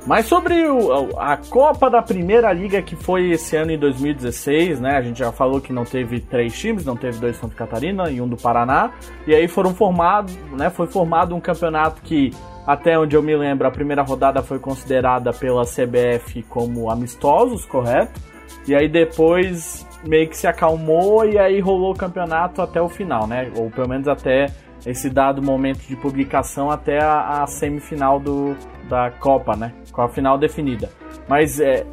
[0.07, 4.95] Mas sobre o, a Copa da Primeira Liga que foi esse ano em 2016, né?
[4.95, 8.21] A gente já falou que não teve três times, não teve dois Santa Catarina e
[8.21, 8.91] um do Paraná.
[9.27, 10.69] E aí foram formados, né?
[10.69, 12.31] Foi formado um campeonato que
[12.65, 18.19] até onde eu me lembro, a primeira rodada foi considerada pela CBF como amistosos, correto?
[18.67, 23.25] E aí depois meio que se acalmou e aí rolou o campeonato até o final,
[23.25, 23.51] né?
[23.55, 24.47] Ou pelo menos até
[24.85, 28.55] esse dado momento de publicação até a, a semifinal do,
[28.89, 29.73] da Copa, né?
[29.91, 30.89] Com a final definida.
[31.27, 31.85] Mas é,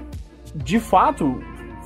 [0.54, 1.40] de fato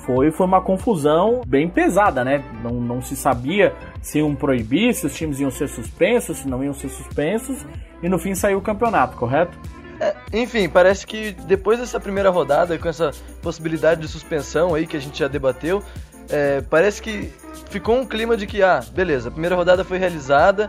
[0.05, 2.43] foi, foi uma confusão bem pesada, né?
[2.63, 6.65] Não, não se sabia se iam proibir, se os times iam ser suspensos, se não
[6.65, 7.65] iam ser suspensos,
[8.03, 9.59] e no fim saiu o campeonato, correto?
[10.01, 13.11] É, enfim, parece que depois dessa primeira rodada, com essa
[13.43, 15.83] possibilidade de suspensão aí que a gente já debateu,
[16.29, 17.33] é, parece que
[17.71, 20.69] ficou um clima de que, ah, beleza, a primeira rodada foi realizada,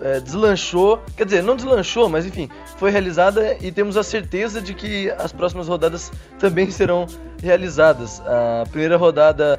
[0.00, 4.74] é, deslanchou, quer dizer, não deslanchou, mas enfim, foi realizada e temos a certeza de
[4.74, 7.06] que as próximas rodadas também serão
[7.42, 8.20] realizadas.
[8.20, 9.58] A primeira rodada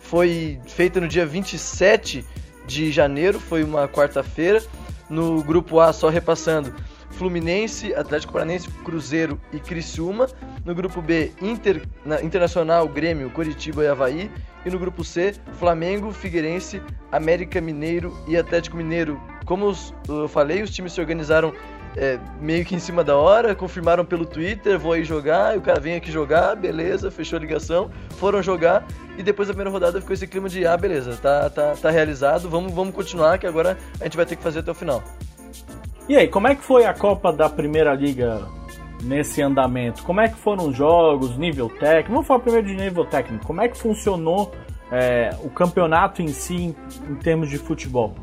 [0.00, 2.24] foi feita no dia 27
[2.66, 4.62] de janeiro, foi uma quarta-feira.
[5.08, 6.72] No grupo A, só repassando,
[7.20, 10.26] Fluminense, Atlético Paranaense, Cruzeiro e Criciúma.
[10.64, 14.30] No grupo B, Inter, na, Internacional, Grêmio, Coritiba e Havaí.
[14.64, 16.80] E no grupo C, Flamengo, Figueirense,
[17.12, 19.20] América Mineiro e Atlético Mineiro.
[19.44, 19.76] Como
[20.08, 21.52] eu falei, os times se organizaram
[21.94, 25.60] é, meio que em cima da hora, confirmaram pelo Twitter, vou aí jogar, e o
[25.60, 28.86] cara vem aqui jogar, beleza, fechou a ligação, foram jogar,
[29.18, 32.48] e depois da primeira rodada ficou esse clima de, ah, beleza, tá, tá, tá realizado,
[32.48, 35.02] vamos, vamos continuar, que agora a gente vai ter que fazer até o final.
[36.10, 38.44] E aí, como é que foi a Copa da Primeira Liga
[39.00, 40.02] nesse andamento?
[40.02, 42.10] Como é que foram os jogos, nível técnico?
[42.10, 43.46] Vamos falar primeiro de nível técnico.
[43.46, 44.50] Como é que funcionou
[44.90, 46.76] é, o campeonato em si em,
[47.08, 48.16] em termos de futebol?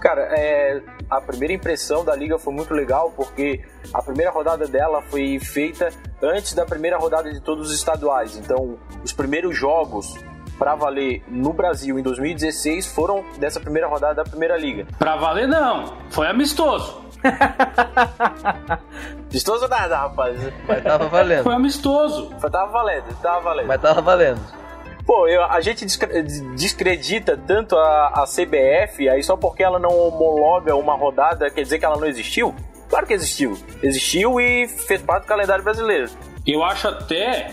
[0.00, 5.02] Cara, é, a primeira impressão da liga foi muito legal porque a primeira rodada dela
[5.02, 5.90] foi feita
[6.22, 8.34] antes da primeira rodada de todos os estaduais.
[8.38, 10.16] Então, os primeiros jogos
[10.58, 14.86] para valer no Brasil em 2016 foram dessa primeira rodada da primeira liga.
[14.98, 17.05] Pra valer não, foi amistoso.
[19.30, 20.36] Amistoso nada, rapaz.
[20.66, 21.44] Mas tava valendo.
[21.44, 22.30] Foi amistoso.
[22.40, 23.66] Foi, tava valendo, tava valendo.
[23.66, 24.40] Mas tava valendo.
[25.06, 25.84] Pô, eu- a gente
[26.54, 31.78] descredita tanto a, a CBF, aí só porque ela não homologa uma rodada, quer dizer
[31.78, 32.54] que ela não existiu?
[32.88, 33.58] Claro que existiu.
[33.82, 36.10] Existiu e fez parte do calendário brasileiro.
[36.46, 37.50] Eu acho até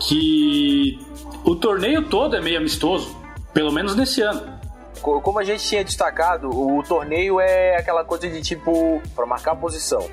[0.00, 0.98] que
[1.44, 3.16] o torneio todo é meio amistoso,
[3.52, 4.58] pelo menos nesse ano.
[5.02, 9.54] Co- Como a gente tinha destacado, o torneio é aquela coisa de tipo, para marcar
[9.56, 10.08] posição.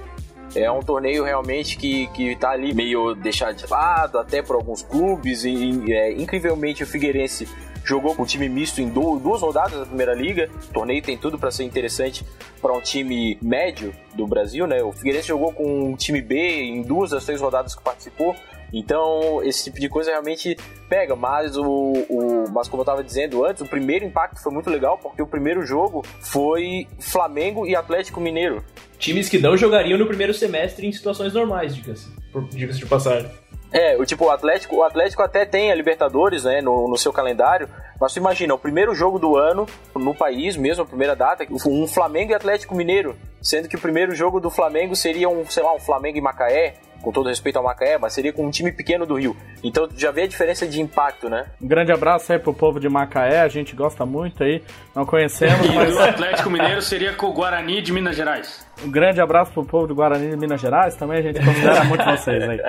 [0.55, 4.81] É um torneio realmente que, que tá ali meio deixado de lado, até por alguns
[4.81, 5.43] clubes.
[5.43, 7.47] E, é, incrivelmente o Figueirense
[7.83, 10.49] jogou com um time misto em du- duas rodadas da primeira liga.
[10.69, 12.25] O torneio tem tudo para ser interessante
[12.61, 14.81] para um time médio do Brasil, né?
[14.81, 18.33] O Figueirense jogou com um time B em duas das três rodadas que participou.
[18.73, 20.55] Então, esse tipo de coisa realmente
[20.89, 24.69] pega, mas o, o mas como eu estava dizendo antes, o primeiro impacto foi muito
[24.69, 28.63] legal porque o primeiro jogo foi Flamengo e Atlético Mineiro.
[28.99, 32.07] Times que não jogariam no primeiro semestre em situações normais, diga-se.
[32.31, 33.29] por- Diga-se de passagem.
[33.71, 37.11] É, o tipo, o Atlético, o Atlético até tem a Libertadores, né, no, no seu
[37.11, 37.67] calendário,
[37.99, 41.85] mas tu imagina, o primeiro jogo do ano no país, mesmo a primeira data, um
[41.85, 45.73] Flamengo e Atlético Mineiro, sendo que o primeiro jogo do Flamengo seria um, sei lá,
[45.75, 49.05] um Flamengo e Macaé, com todo respeito ao Macaé, mas seria com um time pequeno
[49.05, 49.35] do Rio.
[49.63, 51.45] Então tu já vê a diferença de impacto, né?
[51.61, 54.61] Um grande abraço aí pro povo de Macaé, a gente gosta muito aí,
[54.95, 58.65] não conhecemos, E mas o Atlético Mineiro seria com o Guarani de Minas Gerais.
[58.83, 62.03] um grande abraço pro povo do Guarani de Minas Gerais, também a gente considera muito
[62.03, 62.59] vocês aí.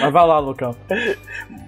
[0.00, 0.74] Mas vai lá, Lucão.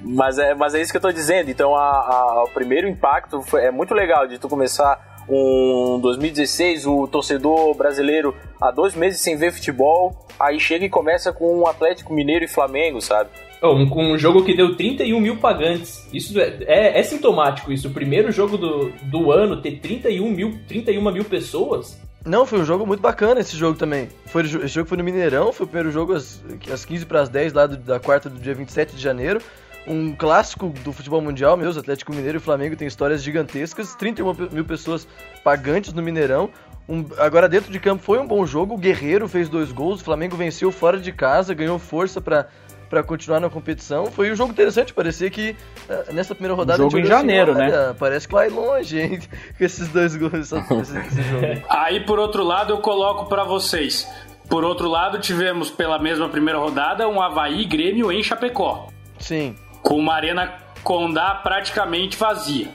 [0.02, 1.50] Mas é, mas é isso que eu tô dizendo.
[1.50, 6.86] Então, a, a- o primeiro impacto foi, é muito legal de tu começar um 2016,
[6.86, 11.66] o torcedor brasileiro há dois meses sem ver futebol, aí chega e começa com um
[11.66, 13.30] Atlético Mineiro e Flamengo, sabe?
[13.62, 16.08] Oh, um, um jogo que deu 31 mil pagantes.
[16.12, 17.86] Isso é, é, é sintomático isso.
[17.88, 21.96] O primeiro jogo do, do ano ter 31 mil, 31 mil pessoas.
[22.26, 24.08] Não, foi um jogo muito bacana esse jogo também.
[24.26, 27.28] Foi, esse jogo foi no Mineirão, foi o primeiro jogo às, às 15 para as
[27.28, 29.40] 10 lá do- da quarta do dia 27 de janeiro.
[29.86, 33.94] Um clássico do futebol mundial mesmo, Atlético Mineiro e Flamengo tem histórias gigantescas.
[33.96, 35.08] 31 pe- mil pessoas
[35.42, 36.50] pagantes no Mineirão.
[36.88, 40.04] Um- agora dentro de campo foi um bom jogo, o Guerreiro fez dois gols, o
[40.04, 42.46] Flamengo venceu fora de casa, ganhou força para
[42.90, 44.04] para continuar na competição.
[44.12, 45.56] Foi um jogo interessante, parecia que
[45.88, 46.76] eh, nessa primeira rodada...
[46.76, 47.64] Jogo a gente em assim, janeiro, né?
[47.68, 49.18] "Olha, Parece que vai longe, hein,
[49.56, 50.54] com esses dois gols, esse,
[50.98, 51.42] esse- jogo.
[51.46, 54.06] aí." Aí, por outro lado, eu coloco pra vocês.
[54.46, 59.54] Por outro lado, tivemos pela mesma primeira rodada um Havaí Grêmio em Chapecó, Sim.
[59.82, 62.68] Com uma arena Condá praticamente vazia.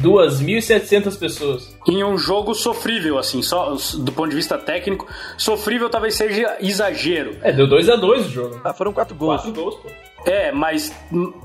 [0.00, 1.76] 2.700 pessoas.
[1.88, 7.36] Em um jogo sofrível, assim, só do ponto de vista técnico, sofrível talvez seja exagero.
[7.42, 8.60] É, deu 2 a 2 o jogo.
[8.62, 9.42] Ah, foram quatro gols.
[9.42, 9.88] 4 gols, pô.
[10.24, 10.94] É, mas,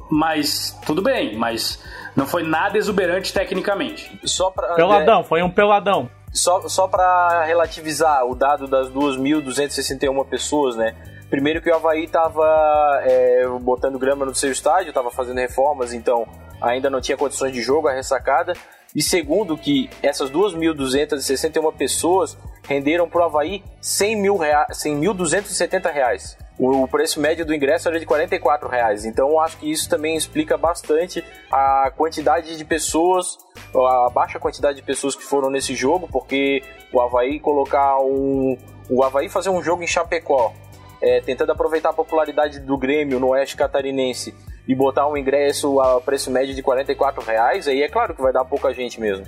[0.09, 1.83] mas tudo bem, mas
[2.15, 4.19] não foi nada exuberante tecnicamente.
[4.23, 6.07] Só pra, Peladão, foi um peladão.
[6.31, 10.95] só, só para relativizar o dado das 2.261 pessoas, né?
[11.29, 16.25] Primeiro que o Havaí estava é, botando grama no seu estádio, estava fazendo reformas, então
[16.61, 18.53] ainda não tinha condições de jogo, a ressacada.
[18.95, 24.65] E segundo que essas 2.261 pessoas renderam para o Havaí 100 mil rea...
[24.71, 26.37] 100.270 reais.
[26.57, 29.05] O preço médio do ingresso era de 44 reais.
[29.05, 33.37] Então acho que isso também explica bastante a quantidade de pessoas,
[33.75, 38.57] a baixa quantidade de pessoas que foram nesse jogo, porque o Havaí colocar um.
[38.89, 40.53] O Havaí fazer um jogo em Chapecó,
[41.01, 44.33] é, tentando aproveitar a popularidade do Grêmio no Oeste Catarinense
[44.67, 48.33] e botar um ingresso a preço médio de 44 reais, aí é claro que vai
[48.33, 49.25] dar pouca gente mesmo.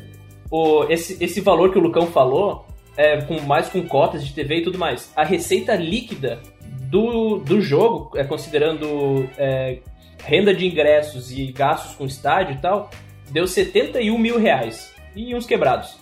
[0.52, 2.66] O, esse, esse valor que o Lucão falou,
[2.98, 6.42] é, com mais com cotas de TV e tudo mais, a receita líquida
[6.90, 9.80] do, do jogo, é, considerando é,
[10.24, 12.90] renda de ingressos e gastos com estádio e tal,
[13.30, 15.99] deu 71 mil reais e uns quebrados.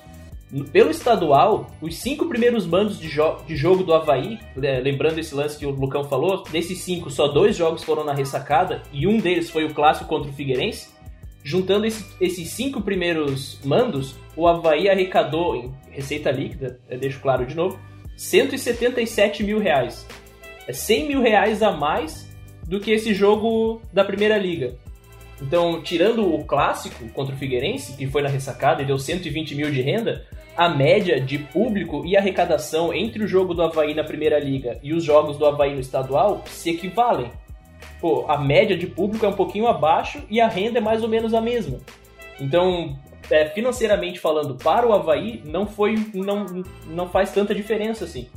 [0.72, 5.36] Pelo estadual, os cinco primeiros mandos de, jo de jogo do Havaí, né, lembrando esse
[5.36, 9.20] lance que o Lucão falou, desses cinco, só dois jogos foram na ressacada e um
[9.20, 10.96] deles foi o clássico contra o Figueirense.
[11.44, 17.56] Juntando esse, esses cinco primeiros mandos, o Havaí arrecadou em receita líquida, deixo claro de
[17.56, 17.78] novo,
[18.16, 20.08] 177 mil reais.
[20.66, 22.28] É 100 mil reais a mais
[22.66, 24.76] do que esse jogo da Primeira Liga.
[25.42, 29.70] Então, tirando o clássico contra o Figueirense, que foi na ressacada e deu 120 mil
[29.70, 30.26] de renda,
[30.58, 34.92] a média de público e arrecadação entre o jogo do Havaí na Primeira Liga e
[34.92, 37.32] os jogos do Havaí no estadual se equivalem.
[38.02, 41.10] Pô, a média de público é um pouquinho abaixo e a renda é mais ou
[41.10, 41.78] menos a mesma.
[42.40, 42.98] Então,
[43.30, 46.46] é, financeiramente falando, para o Havaí, não, foi, não,
[46.88, 48.28] não faz tanta diferença assim.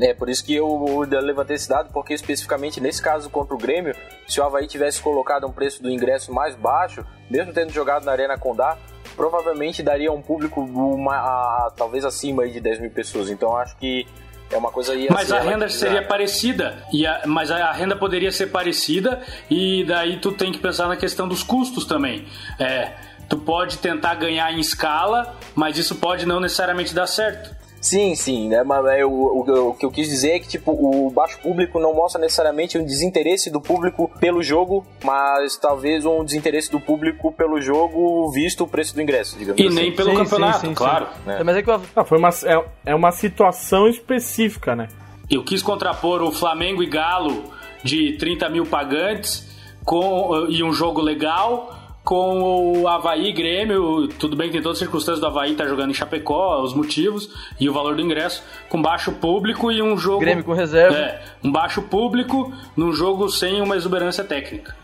[0.00, 3.94] É, por isso que eu levantei esse dado, porque especificamente nesse caso contra o Grêmio,
[4.28, 8.12] se o Havaí tivesse colocado um preço do ingresso mais baixo, mesmo tendo jogado na
[8.12, 8.76] Arena Condá,
[9.18, 13.28] provavelmente daria um público uma, a, talvez acima de 10 mil pessoas.
[13.28, 14.06] Então acho que
[14.48, 15.08] é uma coisa aí.
[15.10, 16.86] Mas a renda seria parecida.
[16.92, 20.96] E a, mas a renda poderia ser parecida e daí tu tem que pensar na
[20.96, 22.26] questão dos custos também.
[22.60, 22.92] É,
[23.28, 27.57] tu pode tentar ganhar em escala, mas isso pode não necessariamente dar certo.
[27.80, 28.62] Sim, sim, né?
[28.64, 31.78] Mas é, o, o, o, que eu quis dizer é que tipo, o baixo público
[31.78, 37.32] não mostra necessariamente um desinteresse do público pelo jogo, mas talvez um desinteresse do público
[37.32, 39.76] pelo jogo visto o preço do ingresso, digamos e assim.
[39.76, 41.06] E nem pelo sim, campeonato, sim, sim, claro.
[41.26, 41.44] É.
[41.44, 44.88] Mas é que ah, foi uma, é, é uma situação específica, né?
[45.30, 47.44] Eu quis contrapor o Flamengo e Galo
[47.84, 49.46] de 30 mil pagantes
[49.84, 51.77] com, e um jogo legal
[52.08, 55.68] com o Havaí Grêmio, tudo bem que tem todas as circunstâncias do Havaí estar tá
[55.68, 57.28] jogando em Chapecó, os motivos
[57.60, 60.20] e o valor do ingresso, com baixo público e um jogo.
[60.20, 60.96] Grêmio com reserva.
[60.96, 64.74] É, um baixo público num jogo sem uma exuberância técnica.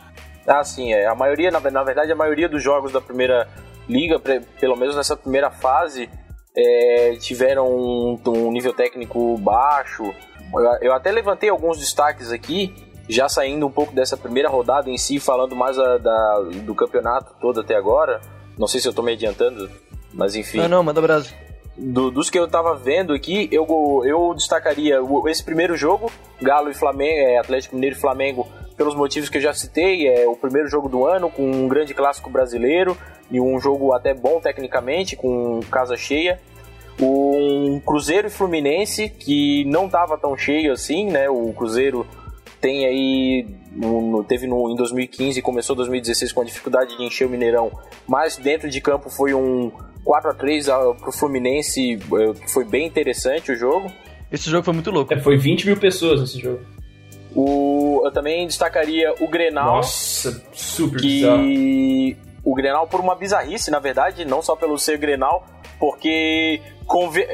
[0.46, 1.06] Ah, sim, é.
[1.06, 3.48] A maioria, na, na verdade, a maioria dos jogos da primeira
[3.88, 4.20] liga,
[4.60, 6.10] pelo menos nessa primeira fase,
[6.54, 10.12] é, tiveram um, um, nível técnico baixo.
[10.52, 12.74] Eu, eu até levantei alguns destaques aqui
[13.08, 17.34] já saindo um pouco dessa primeira rodada em si, falando mais a, da, do campeonato
[17.40, 18.20] todo até agora,
[18.58, 19.70] não sei se eu tô me adiantando,
[20.12, 20.58] mas enfim.
[20.58, 21.36] Não, não, manda Brasil.
[21.76, 23.66] Do, dos que eu tava vendo aqui, eu,
[24.04, 29.28] eu destacaria esse primeiro jogo, Galo e Flamengo, é, Atlético Mineiro e Flamengo, pelos motivos
[29.28, 32.96] que eu já citei, é o primeiro jogo do ano, com um grande clássico brasileiro
[33.30, 36.40] e um jogo até bom tecnicamente, com casa cheia.
[37.00, 41.28] Um Cruzeiro e Fluminense, que não tava tão cheio assim, né?
[41.28, 42.06] O Cruzeiro
[42.64, 47.30] tem aí no, teve no, em 2015 começou 2016 com a dificuldade de encher o
[47.30, 47.70] Mineirão,
[48.08, 49.70] mas dentro de campo foi um
[50.02, 53.92] 4 a 3 para o Fluminense, eh, foi bem interessante o jogo.
[54.32, 55.12] Esse jogo foi muito louco.
[55.12, 56.60] É, foi 20 mil pessoas nesse jogo.
[57.36, 59.76] O, eu também destacaria o Grenal.
[59.76, 61.42] Nossa, super que bizarro.
[62.42, 65.46] O Grenal por uma bizarrice, na verdade, não só pelo ser Grenal,
[65.78, 66.62] porque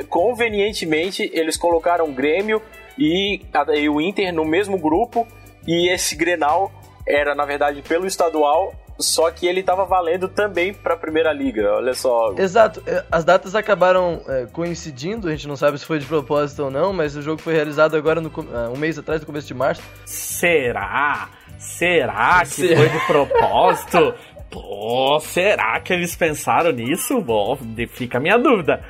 [0.09, 2.61] convenientemente eles colocaram o Grêmio
[3.01, 3.41] e,
[3.77, 5.27] e o Inter no mesmo grupo
[5.67, 6.71] e esse Grenal
[7.09, 11.73] era na verdade pelo estadual só que ele estava valendo também para a Primeira Liga,
[11.73, 12.35] olha só.
[12.37, 16.65] Exato, é, as datas acabaram é, coincidindo, a gente não sabe se foi de propósito
[16.65, 19.47] ou não, mas o jogo foi realizado agora no, é, um mês atrás, no começo
[19.47, 19.83] de março.
[20.05, 21.31] Será?
[21.59, 22.77] Será que Será?
[22.77, 24.15] foi de propósito?
[24.51, 27.21] Pô, será que eles pensaram nisso?
[27.21, 27.59] Bom,
[27.89, 28.83] fica a minha dúvida.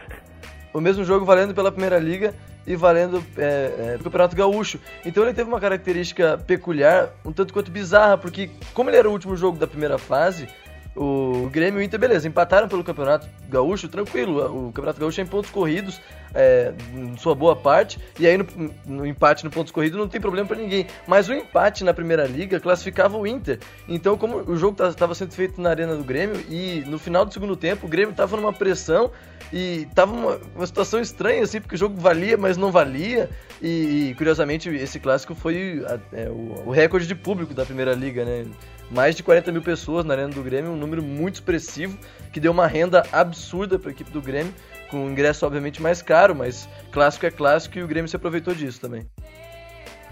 [0.73, 2.35] O mesmo jogo valendo pela Primeira Liga
[2.67, 4.79] e valendo é, é, Campeonato Gaúcho.
[5.05, 9.13] Então ele teve uma característica peculiar, um tanto quanto bizarra, porque como ele era o
[9.13, 10.49] último jogo da primeira fase,
[10.97, 14.69] o Grêmio e o Inter, beleza, empataram pelo Campeonato Gaúcho, tranquilo.
[14.69, 16.01] O Campeonato Gaúcho é em pontos corridos.
[16.35, 18.47] é, em sua boa parte, e aí no,
[18.87, 20.87] no empate no pontos corridos não tem problema para ninguém.
[21.07, 23.59] Mas o empate na primeira liga classificava o Inter.
[23.89, 27.33] Então, como o jogo estava sendo feito na arena do Grêmio, e no final do
[27.33, 29.11] segundo tempo o Grêmio estava numa pressão
[29.53, 33.29] e tava uma, uma situação estranha, assim, porque o jogo valia, mas não valia.
[33.61, 37.93] E, e curiosamente, esse clássico foi a, é, o, o recorde de público da primeira
[37.95, 38.47] liga, né?
[38.91, 41.97] Mais de 40 mil pessoas na Arena do Grêmio, um número muito expressivo,
[42.33, 44.53] que deu uma renda absurda para a equipe do Grêmio,
[44.91, 48.55] com um ingresso obviamente mais caro, mas clássico é clássico e o Grêmio se aproveitou
[48.55, 49.07] disso também.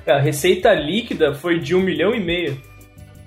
[0.07, 2.61] A receita líquida foi de um milhão e meio.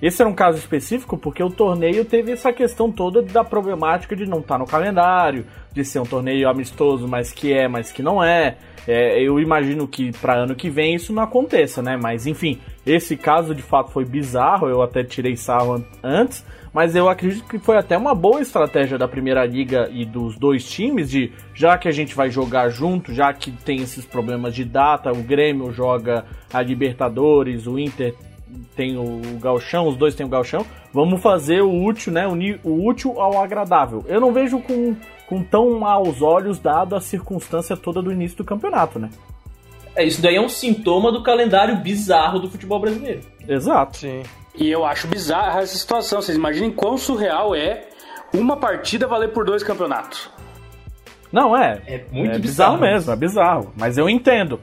[0.01, 4.25] Esse era um caso específico porque o torneio teve essa questão toda da problemática de
[4.25, 8.01] não estar tá no calendário, de ser um torneio amistoso, mas que é, mas que
[8.01, 8.57] não é.
[8.87, 11.99] é eu imagino que para ano que vem isso não aconteça, né?
[12.01, 16.43] Mas enfim, esse caso de fato foi bizarro, eu até tirei sarro antes,
[16.73, 20.67] mas eu acredito que foi até uma boa estratégia da Primeira Liga e dos dois
[20.67, 24.65] times de, já que a gente vai jogar junto, já que tem esses problemas de
[24.65, 28.15] data, o Grêmio joga a Libertadores, o Inter
[28.75, 32.87] tem o galchão, os dois têm o galchão, vamos fazer o útil, né, unir o
[32.87, 34.03] útil ao agradável.
[34.07, 34.95] Eu não vejo com,
[35.27, 39.09] com tão maus olhos dado a circunstância toda do início do campeonato, né?
[39.95, 43.21] É, isso daí é um sintoma do calendário bizarro do futebol brasileiro.
[43.47, 43.97] Exato.
[43.97, 44.23] Sim.
[44.55, 46.21] E eu acho bizarra essa situação.
[46.21, 47.87] Vocês imaginem quão surreal é
[48.33, 50.29] uma partida valer por dois campeonatos.
[51.31, 51.81] Não, é.
[51.87, 52.77] É muito é bizarro.
[52.77, 53.73] bizarro mesmo, é bizarro.
[53.77, 54.59] Mas eu entendo.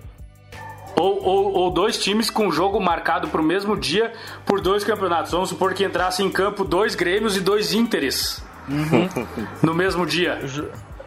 [0.96, 4.12] Ou, ou, ou dois times com jogo marcado para o mesmo dia
[4.44, 5.32] por dois campeonatos.
[5.32, 8.42] Vamos supor que entrasse em campo dois Grêmios e dois Interes
[9.62, 10.38] no mesmo dia.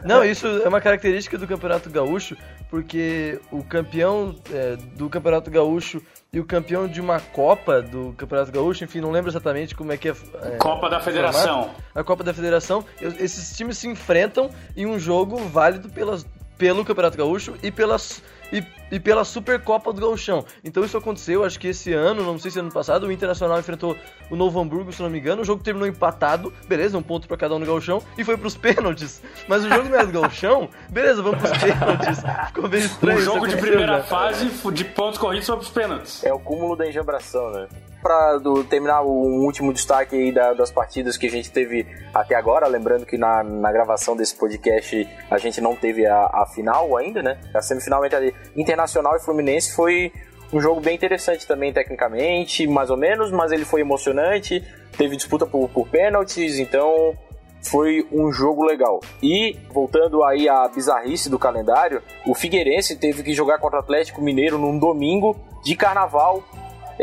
[0.04, 2.36] Não, isso é uma característica do Campeonato Gaúcho,
[2.70, 6.02] porque o campeão é, do Campeonato Gaúcho
[6.34, 9.98] e o campeão de uma Copa do Campeonato Gaúcho, enfim, não lembro exatamente como é
[9.98, 10.16] que é.
[10.42, 11.64] é Copa da Federação.
[11.64, 16.26] Formato, a Copa da Federação, esses times se enfrentam em um jogo válido pelas,
[16.58, 20.46] pelo Campeonato Gaúcho e pelas e, e pela Supercopa do Gauchão.
[20.64, 23.96] Então isso aconteceu, acho que esse ano, não sei se ano passado, o Internacional enfrentou
[24.30, 25.42] o Novo Hamburgo, se não me engano.
[25.42, 28.56] O jogo terminou empatado, beleza, um ponto para cada um no Gauchão, e foi pros
[28.58, 29.22] pênaltis.
[29.48, 32.20] Mas o jogo não era do Gauchão, beleza, vamos pros pênaltis.
[32.48, 33.20] Ficou bem estranho.
[33.20, 34.04] Um jogo de primeira já.
[34.04, 36.24] fase de pontos corridos foi pros pênaltis.
[36.24, 37.68] É o cúmulo da enjambração, né?
[38.02, 38.40] Para
[38.70, 43.06] terminar o último destaque aí da, das partidas que a gente teve até agora, lembrando
[43.06, 47.40] que na, na gravação desse podcast a gente não teve a, a final ainda, né?
[47.54, 50.12] A semifinal entre Internacional e Fluminense foi
[50.54, 54.62] um jogo bem interessante também tecnicamente, mais ou menos, mas ele foi emocionante,
[54.98, 57.16] teve disputa por, por pênaltis, então
[57.62, 59.00] foi um jogo legal.
[59.22, 64.22] E, voltando aí à bizarrice do calendário, o Figueirense teve que jogar contra o Atlético
[64.22, 66.44] Mineiro num domingo de carnaval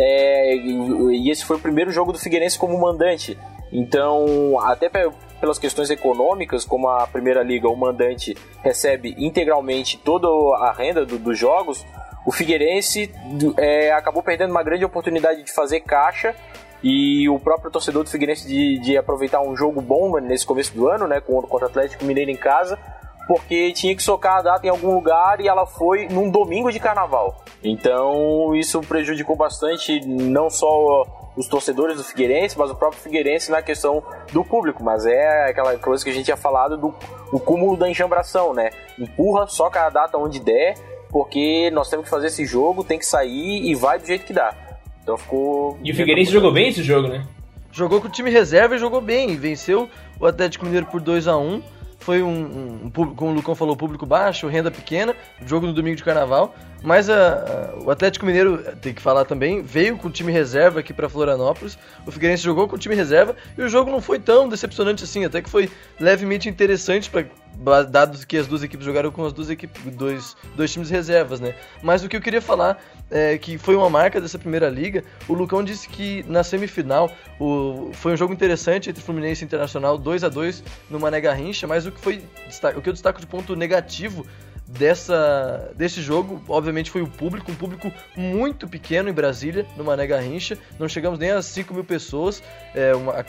[0.00, 3.36] é, e esse foi o primeiro jogo do Figueirense como mandante.
[3.72, 10.28] Então, até pelas questões econômicas, como a Primeira Liga, o mandante recebe integralmente toda
[10.64, 11.84] a renda do, dos jogos,
[12.24, 13.12] o Figueirense
[13.56, 16.34] é, acabou perdendo uma grande oportunidade de fazer caixa
[16.80, 20.86] e o próprio torcedor do Figueirense de, de aproveitar um jogo bom nesse começo do
[20.88, 22.78] ano, né, contra o Atlético Mineiro em casa,
[23.28, 26.80] porque tinha que socar a data em algum lugar e ela foi num domingo de
[26.80, 27.44] carnaval.
[27.62, 31.04] Então isso prejudicou bastante não só
[31.36, 34.02] os torcedores do Figueirense, mas o próprio Figueirense na questão
[34.32, 34.82] do público.
[34.82, 36.94] Mas é aquela coisa que a gente tinha falado do
[37.30, 38.70] o cúmulo da enjambração, né?
[38.98, 40.74] Empurra, soca a data onde der,
[41.10, 44.32] porque nós temos que fazer esse jogo, tem que sair e vai do jeito que
[44.32, 44.54] dá.
[45.02, 45.78] Então ficou.
[45.84, 47.26] E o Figueirense jogou bem esse jogo, né?
[47.70, 49.36] Jogou com o time reserva e jogou bem.
[49.36, 49.86] Venceu
[50.18, 51.62] o Atlético Mineiro por 2 a 1
[52.08, 55.94] foi um, um, um, como o Lucão falou, público baixo, renda pequena, jogo no domingo
[55.96, 56.54] de carnaval.
[56.82, 60.80] Mas a, a, o Atlético Mineiro, tem que falar também, veio com o time reserva
[60.80, 61.78] aqui para Florianópolis.
[62.06, 65.24] O Figueirense jogou com o time reserva e o jogo não foi tão decepcionante assim,
[65.24, 69.50] até que foi levemente interessante para dados que as duas equipes jogaram com as duas
[69.50, 71.54] equipes, dois, dois times reservas, né?
[71.82, 75.02] Mas o que eu queria falar é que foi uma marca dessa primeira liga.
[75.26, 77.10] O Lucão disse que na semifinal
[77.40, 81.66] o, foi um jogo interessante entre Fluminense e Internacional, 2 a 2 no Mané Garrincha,
[81.66, 82.22] mas o que foi
[82.76, 84.26] o que eu destaco de ponto negativo
[84.68, 90.06] dessa, desse jogo, obviamente, foi o público, um público muito pequeno em Brasília, no Mané
[90.06, 90.58] Garrincha.
[90.78, 92.42] Não chegamos nem a 5 mil pessoas.
[92.74, 93.24] É uma,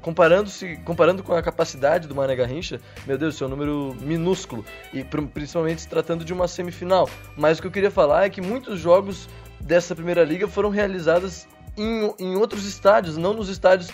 [0.00, 4.64] comparando-se, comparando com a capacidade do Mané Garrincha, meu Deus, isso é um número minúsculo.
[4.92, 7.10] E principalmente se tratando de uma semifinal.
[7.36, 9.28] Mas o que eu queria falar é que muitos jogos
[9.60, 11.46] dessa primeira liga foram realizados
[11.76, 13.90] em, em outros estádios, não nos estádios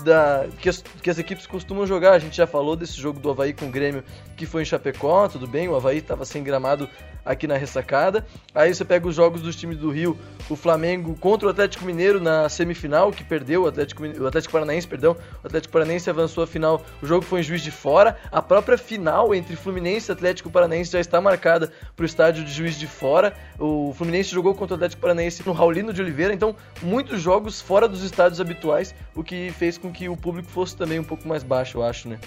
[0.00, 2.12] da, que, as, que as equipes costumam jogar.
[2.12, 4.04] A gente já falou desse jogo do Havaí com o Grêmio
[4.36, 6.88] que foi em Chapecó, tudo bem, o Havaí estava sem gramado
[7.24, 8.26] aqui na ressacada.
[8.54, 10.18] Aí você pega os jogos dos times do Rio,
[10.50, 14.86] o Flamengo contra o Atlético Mineiro na semifinal, que perdeu, o Atlético, o Atlético Paranaense
[14.86, 18.16] perdeu, o Atlético Paranaense avançou a final, o jogo foi em Juiz de Fora.
[18.30, 22.52] A própria final entre Fluminense e Atlético Paranaense já está marcada para o estádio de
[22.52, 23.34] Juiz de Fora.
[23.64, 27.86] O Fluminense jogou contra o Atlético Paranaense no Raulino de Oliveira, então muitos jogos fora
[27.86, 31.44] dos estádios habituais, o que fez com que o público fosse também um pouco mais
[31.44, 32.18] baixo, eu acho, né?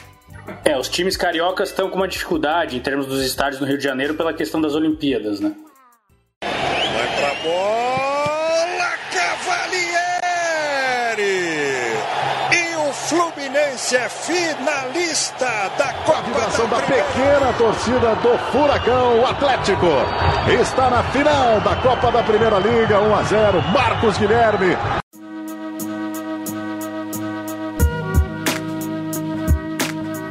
[0.63, 3.83] É, os times cariocas estão com uma dificuldade em termos dos estádios no Rio de
[3.83, 5.53] Janeiro pela questão das Olimpíadas, né?
[6.41, 8.14] Vai pra bola,
[12.95, 15.45] Fluminense é finalista
[15.77, 19.85] da Copa da da Primeira pequena torcida do Furacão, o Atlético.
[20.59, 23.61] Está na final da Copa da Primeira Liga, 1 a 0.
[23.71, 24.75] Marcos Guilherme.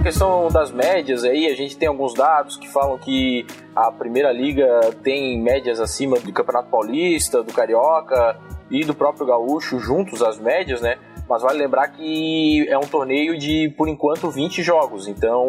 [0.00, 3.46] A questão das médias aí, a gente tem alguns dados que falam que
[3.76, 8.36] a Primeira Liga tem médias acima do Campeonato Paulista, do Carioca
[8.68, 10.98] e do próprio Gaúcho, juntos as médias, né?
[11.28, 15.08] Mas vale lembrar que é um torneio de, por enquanto, 20 jogos.
[15.08, 15.46] Então,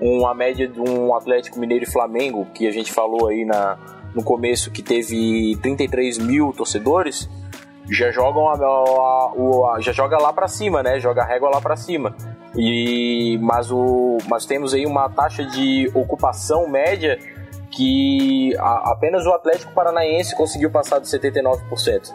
[0.00, 3.76] uma média de um Atlético Mineiro e Flamengo, que a gente falou aí na,
[4.14, 7.28] no começo que teve 33 mil torcedores,
[7.90, 10.98] já jogam a, a- a- já joga lá pra cima, né?
[11.00, 12.14] Joga a régua lá pra cima.
[12.56, 17.18] E mas o mas temos aí uma taxa de ocupação média
[17.70, 22.14] que a- apenas o Atlético Paranaense conseguiu passar de 79%.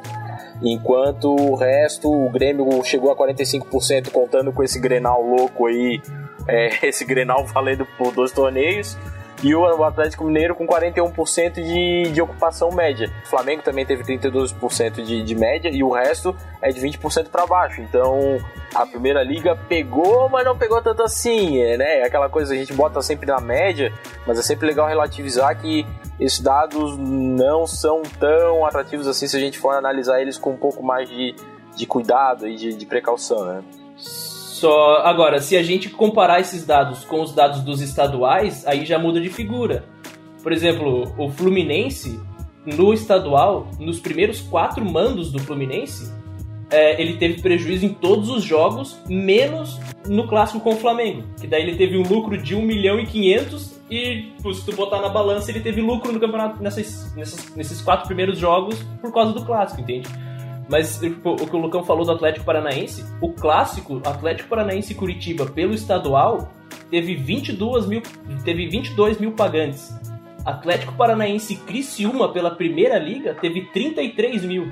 [0.63, 6.01] Enquanto o resto, o Grêmio chegou a 45%, contando com esse Grenal louco aí,
[6.47, 8.97] é, esse Grenal valendo por dois torneios.
[9.43, 13.11] E o Atlético Mineiro com 41% de, de ocupação média.
[13.25, 17.45] O Flamengo também teve 32% de, de média e o resto é de 20% para
[17.45, 17.81] baixo.
[17.81, 18.37] Então
[18.73, 21.99] a primeira liga pegou, mas não pegou tanto assim, é, né?
[21.99, 23.91] É Aquela coisa a gente bota sempre na média,
[24.25, 25.85] mas é sempre legal relativizar que
[26.17, 30.57] esses dados não são tão atrativos assim se a gente for analisar eles com um
[30.57, 31.35] pouco mais de,
[31.75, 33.61] de cuidado e de, de precaução, né?
[34.63, 38.97] Só agora, se a gente comparar esses dados com os dados dos estaduais, aí já
[38.97, 39.83] muda de figura.
[40.41, 42.17] Por exemplo, o Fluminense
[42.65, 46.09] no estadual, nos primeiros quatro mandos do Fluminense,
[46.71, 51.23] é, ele teve prejuízo em todos os jogos, menos no clássico com o Flamengo.
[51.41, 55.01] Que daí ele teve um lucro de 1 milhão e 500 e se tu botar
[55.01, 59.33] na balança, ele teve lucro no campeonato nessas, nessas- nesses quatro primeiros jogos por causa
[59.33, 60.07] do clássico, entende?
[60.69, 65.45] Mas tipo, o que o Lucão falou do Atlético Paranaense, o clássico Atlético Paranaense Curitiba
[65.45, 66.51] pelo estadual
[66.89, 68.01] teve 22 mil,
[68.43, 69.93] teve 22 mil pagantes.
[70.45, 74.69] Atlético Paranaense Criciúma pela primeira liga teve 33 mil.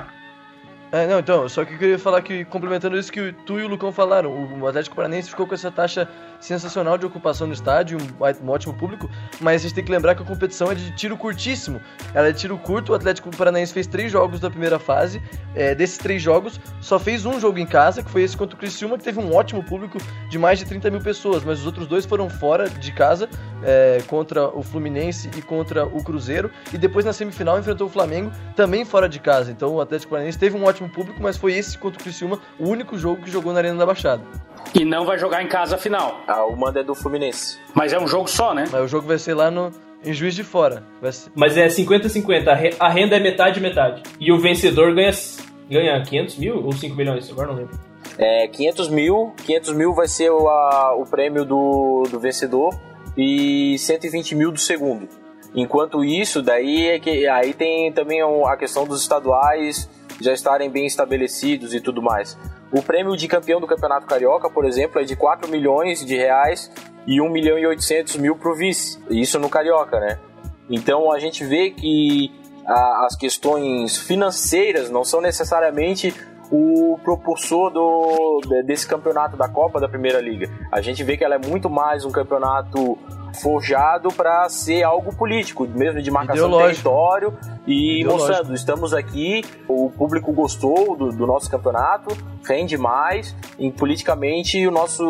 [0.91, 3.67] É, não, então, só que eu queria falar que, complementando isso que tu e o
[3.69, 4.29] Lucão falaram,
[4.59, 6.05] o Atlético Paranaense ficou com essa taxa
[6.37, 10.15] sensacional de ocupação no estádio, um, um ótimo público, mas a gente tem que lembrar
[10.15, 11.79] que a competição é de tiro curtíssimo.
[12.13, 15.21] Ela é de tiro curto, o Atlético Paranaense fez três jogos da primeira fase,
[15.55, 18.59] é, desses três jogos, só fez um jogo em casa, que foi esse contra o
[18.59, 19.97] Criciúma, que teve um ótimo público
[20.29, 23.29] de mais de 30 mil pessoas, mas os outros dois foram fora de casa,
[23.63, 28.29] é, contra o Fluminense e contra o Cruzeiro, e depois na semifinal enfrentou o Flamengo,
[28.57, 29.51] também fora de casa.
[29.51, 32.67] Então o Atlético Paranaense teve um ótimo público, mas foi esse contra o Criciúma o
[32.69, 34.23] único jogo que jogou na Arena da Baixada.
[34.73, 36.21] E não vai jogar em casa a final.
[36.27, 37.57] Ah, o mando é do Fluminense.
[37.73, 38.65] Mas é um jogo só, né?
[38.71, 39.71] Mas o jogo vai ser lá no,
[40.05, 40.83] em Juiz de Fora.
[41.01, 44.03] Vai ser- Mas é 50-50, a re- a renda é metade metade.
[44.19, 45.11] E o vencedor ganha,
[45.69, 47.77] ganha 500 mil ou 5 milhões, agora não lembro.
[48.17, 52.73] É, 500 mil, 500 mil vai ser o, a- o prêmio do, do vencedor
[53.17, 55.07] e 120 mil do segundo.
[55.53, 59.89] Enquanto isso, daí é que aí tem também a questão dos estaduais
[60.21, 62.37] já estarem bem estabelecidos e tudo mais.
[62.71, 66.71] O prêmio de campeão do Campeonato Carioca, por exemplo, é de 4 milhões de reais
[67.05, 68.99] e 1 milhão e 800 mil pro vice.
[69.09, 70.19] Isso no Carioca, né?
[70.69, 72.31] Então a gente vê que
[72.65, 76.13] a- as questões financeiras não são necessariamente
[76.51, 80.49] o propulsor do, de- desse campeonato da Copa da Primeira Liga.
[80.71, 82.97] A gente vê que ela é muito mais um campeonato
[83.41, 87.33] forjado para ser algo político, mesmo de marcação de território
[87.65, 88.27] e Ideológico.
[88.29, 94.71] mostrando, estamos aqui, o público gostou do, do nosso campeonato, rende mais, e politicamente o
[94.71, 95.01] nosso,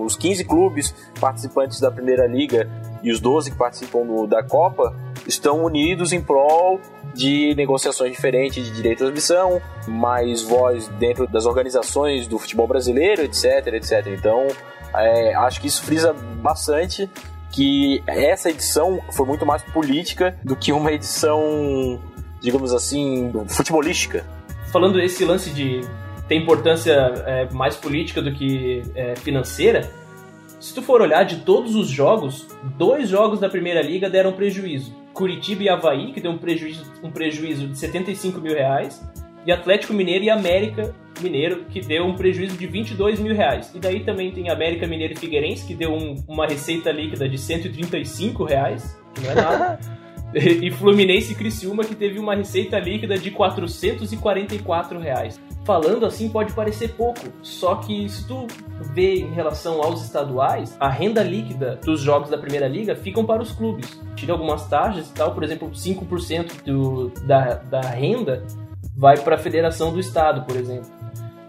[0.00, 2.70] os 15 clubes participantes da Primeira Liga
[3.02, 4.94] e os 12 que participam do- da Copa
[5.26, 6.80] estão unidos em prol
[7.14, 13.22] de negociações diferentes de direito de transmissão, mais voz dentro das organizações do futebol brasileiro,
[13.22, 14.06] etc, etc.
[14.08, 14.48] Então,
[14.94, 17.08] é, acho que isso frisa bastante
[17.52, 22.00] que essa edição foi muito mais política do que uma edição,
[22.40, 24.26] digamos assim, futebolística.
[24.72, 25.82] Falando esse lance de
[26.26, 26.92] tem importância
[27.26, 29.90] é, mais política do que é, financeira.
[30.58, 35.03] Se tu for olhar de todos os jogos, dois jogos da Primeira Liga deram prejuízo.
[35.14, 39.02] Curitiba e Havaí, que deu um prejuízo, um prejuízo de 75 mil reais,
[39.46, 43.72] e Atlético Mineiro e América Mineiro, que deu um prejuízo de 22 mil reais.
[43.74, 47.38] E daí também tem América Mineiro e Figueirense, que deu um, uma receita líquida de
[47.38, 49.80] 135 reais, que não é nada.
[50.34, 55.40] e Fluminense e Criciúma, que teve uma receita líquida de 444 reais.
[55.64, 58.46] Falando assim pode parecer pouco, só que se tu
[58.92, 63.42] vê em relação aos estaduais, a renda líquida dos jogos da Primeira Liga ficam para
[63.42, 63.98] os clubes.
[64.14, 68.44] Tira algumas taxas e tal, por exemplo, 5% do, da, da renda
[68.96, 70.90] vai para a federação do estado, por exemplo.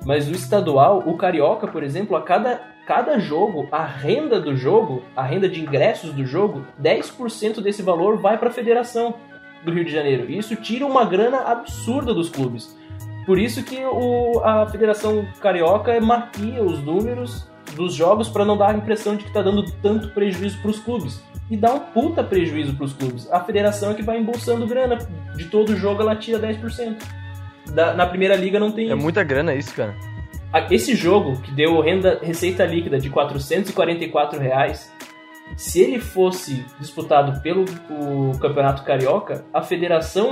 [0.05, 5.03] Mas o estadual, o carioca, por exemplo, a cada, cada jogo, a renda do jogo,
[5.15, 9.15] a renda de ingressos do jogo, 10% desse valor vai para a federação
[9.63, 10.29] do Rio de Janeiro.
[10.29, 12.77] E isso tira uma grana absurda dos clubes.
[13.25, 18.69] Por isso que o, a Federação Carioca maquia os números dos jogos para não dar
[18.69, 21.23] a impressão de que está dando tanto prejuízo para os clubes.
[21.49, 23.31] E dá um puta prejuízo para os clubes.
[23.31, 24.99] A federação é que vai embolsando grana.
[25.35, 26.97] De todo jogo ela tira 10%
[27.73, 28.91] da, na primeira liga não tem.
[28.91, 29.95] É muita grana isso, cara.
[30.71, 34.91] Esse jogo que deu renda, receita líquida de 444 reais,
[35.57, 37.65] se ele fosse disputado pelo
[38.39, 40.31] Campeonato Carioca, a Federação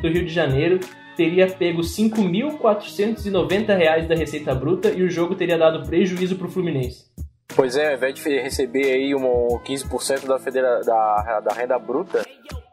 [0.00, 0.80] do Rio de Janeiro
[1.16, 6.50] teria pego 5.490 reais da receita bruta e o jogo teria dado prejuízo para o
[6.50, 7.09] Fluminense.
[7.54, 12.24] Pois é, ao invés de receber aí um 15% da, federa da, da renda bruta,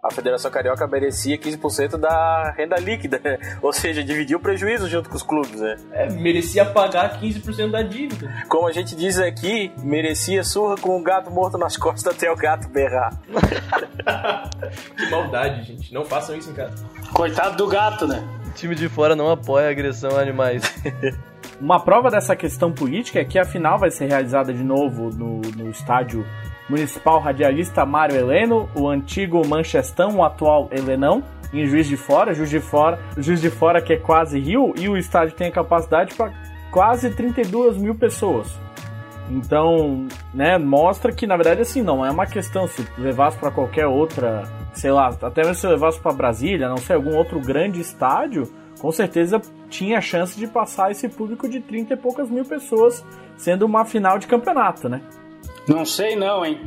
[0.08, 3.20] a Federação Carioca merecia 15% da renda líquida,
[3.62, 5.76] ou seja, dividiu o prejuízo junto com os clubes, né?
[5.92, 8.32] É, merecia pagar 15% da dívida.
[8.48, 12.36] Como a gente diz aqui, merecia surra com o gato morto nas costas até o
[12.36, 13.20] gato berrar.
[14.96, 15.94] que maldade, gente.
[15.94, 16.86] Não façam isso em casa.
[17.14, 18.24] Coitado do gato, né?
[18.48, 20.64] O time de fora não apoia a agressão a animais.
[21.60, 25.41] Uma prova dessa questão política é que a final vai ser realizada de novo no,
[25.58, 26.24] no estádio
[26.70, 32.49] Municipal Radialista Mário Heleno, o antigo Manchestão, o atual Helenão, em Juiz de Fora, Juiz
[32.49, 36.14] de Fora, Juiz de Fora que é quase Rio, e o estádio tem a capacidade
[36.14, 36.32] para
[36.72, 38.60] quase 32 mil pessoas.
[39.30, 43.88] Então, né, mostra que na verdade assim, não é uma questão se levasse para qualquer
[43.88, 44.43] outra,
[44.74, 48.43] sei lá, até mesmo se levasse para Brasília, não sei, algum outro grande estádio,
[48.80, 53.04] com certeza tinha chance de passar esse público de 30 e poucas mil pessoas,
[53.36, 55.02] sendo uma final de campeonato, né?
[55.68, 56.60] Não sei não, hein?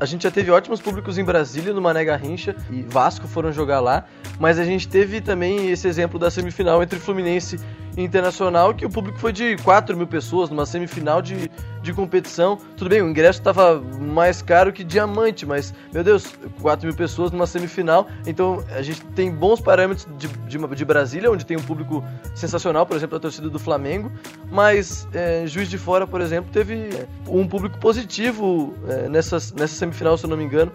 [0.00, 3.80] A gente já teve ótimos públicos em Brasília, no Mané Garrincha e Vasco foram jogar
[3.80, 4.04] lá,
[4.38, 7.58] mas a gente teve também esse exemplo da semifinal entre Fluminense
[7.98, 11.50] internacional que o público foi de 4 mil pessoas numa semifinal de,
[11.82, 12.56] de competição.
[12.76, 16.32] Tudo bem, o ingresso estava mais caro que diamante, mas, meu Deus,
[16.62, 18.06] 4 mil pessoas numa semifinal.
[18.26, 22.86] Então a gente tem bons parâmetros de, de, de Brasília, onde tem um público sensacional,
[22.86, 24.12] por exemplo, a torcida do Flamengo.
[24.50, 26.90] Mas é, Juiz de Fora, por exemplo, teve
[27.26, 30.72] um público positivo é, nessa, nessa semifinal, se eu não me engano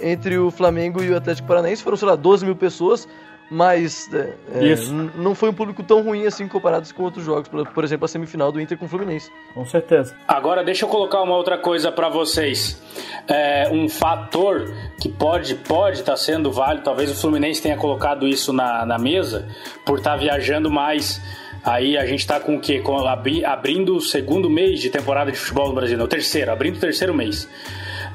[0.00, 1.82] entre o Flamengo e o Atlético Paranaense.
[1.82, 3.06] Foram, sei lá, 12 mil pessoas
[3.50, 4.76] mas é, é
[5.14, 8.08] não foi um público tão ruim assim comparado com outros jogos, por, por, exemplo, a
[8.08, 9.30] semifinal do Inter com o Fluminense.
[9.54, 10.16] Com certeza.
[10.26, 12.80] Agora deixa eu colocar uma outra coisa para vocês.
[13.28, 18.26] É, um fator que pode pode estar tá sendo válido, talvez o Fluminense tenha colocado
[18.26, 19.46] isso na, na mesa
[19.84, 21.20] por estar tá viajando mais.
[21.64, 22.80] Aí a gente está com o quê?
[22.80, 26.50] Com, abri, abrindo o segundo mês de temporada de futebol no Brasil, não, o terceiro,
[26.50, 27.48] abrindo o terceiro mês.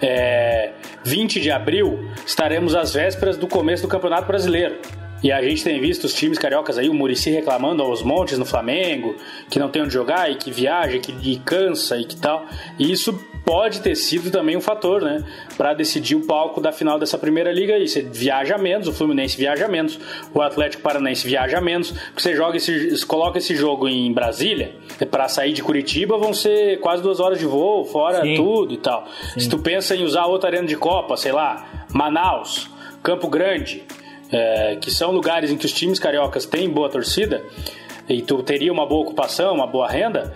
[0.01, 0.73] É,
[1.03, 4.75] 20 de abril estaremos às vésperas do começo do Campeonato Brasileiro.
[5.23, 8.45] E a gente tem visto os times cariocas aí, o Murici reclamando aos montes no
[8.45, 9.15] Flamengo,
[9.49, 12.45] que não tem onde jogar e que viaja, que e cansa e que tal.
[12.77, 13.13] E isso
[13.43, 15.23] pode ter sido também um fator, né?
[15.55, 17.87] Para decidir o palco da final dessa primeira liga aí.
[17.87, 19.97] Você viaja menos, o Fluminense viaja menos,
[20.33, 21.91] o Atlético Paranaense viaja menos.
[21.91, 24.75] Porque você joga esse, coloca esse jogo em Brasília,
[25.09, 28.35] para sair de Curitiba vão ser quase duas horas de voo, fora Sim.
[28.35, 29.07] tudo e tal.
[29.33, 29.39] Sim.
[29.39, 32.69] Se tu pensa em usar outra arena de Copa, sei lá, Manaus,
[33.01, 33.85] Campo Grande
[34.31, 37.43] é, que são lugares em que os times cariocas têm boa torcida,
[38.07, 40.33] e tu teria uma boa ocupação, uma boa renda,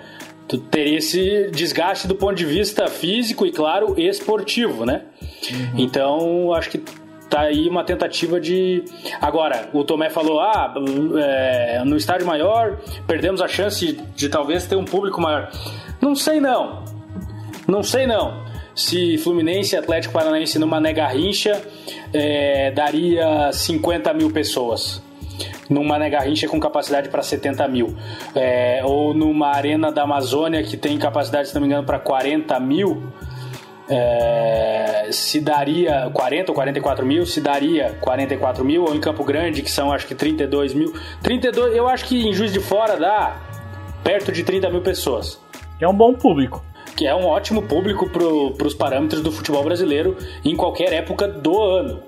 [0.48, 5.04] tu teria esse desgaste do ponto de vista físico e, claro, esportivo, né?
[5.50, 5.74] Uhum.
[5.78, 6.80] Então, acho que
[7.30, 8.84] tá aí uma tentativa de.
[9.22, 10.74] Agora, o Tomé falou: ah,
[11.18, 12.78] é, no estádio maior
[13.08, 15.50] perdemos a chance de, de talvez ter um público maior.
[16.02, 16.84] Não sei não.
[17.68, 21.62] Não sei não se Fluminense e Atlético Paranaense numa nega rincha
[22.14, 25.02] é, daria 50 mil pessoas
[25.72, 27.96] numa Garrincha com capacidade para 70 mil,
[28.36, 32.60] é, ou numa Arena da Amazônia que tem capacidade, se não me engano, para 40
[32.60, 33.02] mil,
[33.90, 39.62] é, se daria 40 ou 44 mil, se daria 44 mil, ou em Campo Grande,
[39.62, 40.94] que são acho que 32 mil.
[41.24, 43.38] 32, eu acho que em Juiz de Fora dá
[44.04, 45.40] perto de 30 mil pessoas.
[45.80, 46.64] É um bom público.
[46.96, 51.62] Que é um ótimo público para os parâmetros do futebol brasileiro em qualquer época do
[51.62, 52.04] ano.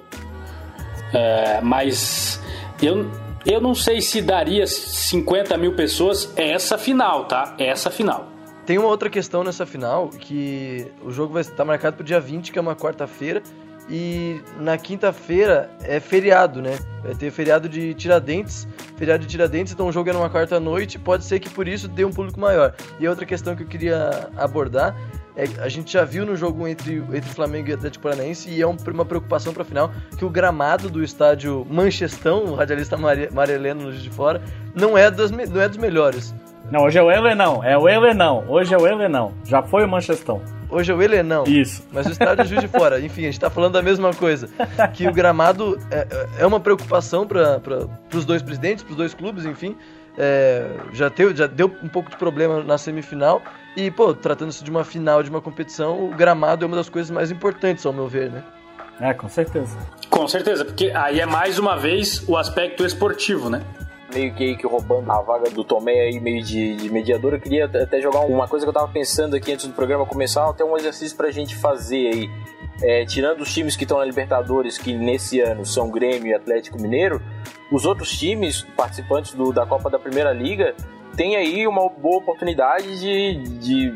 [1.14, 2.42] É, mas
[2.82, 3.10] eu,
[3.46, 7.56] eu não sei se daria 50 mil pessoas essa final, tá?
[7.58, 8.28] Essa final.
[8.66, 12.20] Tem uma outra questão nessa final, que o jogo vai estar marcado para o dia
[12.20, 13.44] 20, que é uma quarta-feira,
[13.90, 16.78] e na quinta-feira é feriado, né?
[17.04, 18.68] Vai ter feriado de Tiradentes,
[18.98, 22.06] feriado de Tiradentes, então o jogo é numa quarta-noite, pode ser que por isso dê
[22.06, 22.74] um público maior.
[23.00, 24.96] E outra questão que eu queria abordar
[25.36, 28.68] é a gente já viu no jogo entre, entre Flamengo e Atlético Paranaense e é
[28.68, 33.84] um, uma preocupação para a final que o gramado do estádio Manchestão, o radialista Marieleno
[33.84, 34.42] no de fora,
[34.76, 36.34] não é, das, não é dos melhores.
[36.72, 39.88] Não, hoje é o Helenão, é o Helenão, hoje é o Helenão, já foi o
[39.88, 40.42] Manchestão.
[40.74, 41.44] Hoje é o Helenão.
[41.46, 41.88] Isso.
[41.92, 43.00] Mas o estádio é Juiz de Fora.
[43.00, 44.50] Enfim, a gente tá falando da mesma coisa.
[44.96, 46.08] Que o gramado é,
[46.40, 47.62] é uma preocupação para
[48.12, 49.76] os dois presidentes, para os dois clubes, enfim.
[50.18, 53.42] É, já, teve, já deu um pouco de problema na semifinal.
[53.78, 57.12] E, pô, tratando-se de uma final de uma competição, o gramado é uma das coisas
[57.12, 58.44] mais importantes, ao meu ver, né?
[59.00, 59.78] É, com certeza.
[60.10, 63.62] Com certeza, porque aí é mais uma vez o aspecto esportivo, né?
[64.14, 67.66] Meio que, que roubando a vaga do Tomé aí, meio de, de mediador, eu queria
[67.66, 70.78] até jogar uma coisa que eu tava pensando aqui antes do programa começar, até um
[70.78, 72.30] exercício pra gente fazer aí.
[72.82, 76.82] É, tirando os times que estão na Libertadores, que nesse ano são Grêmio e Atlético
[76.82, 77.22] Mineiro,
[77.72, 80.76] os outros times participantes do, da Copa da Primeira Liga
[81.16, 83.94] têm aí uma boa oportunidade de, de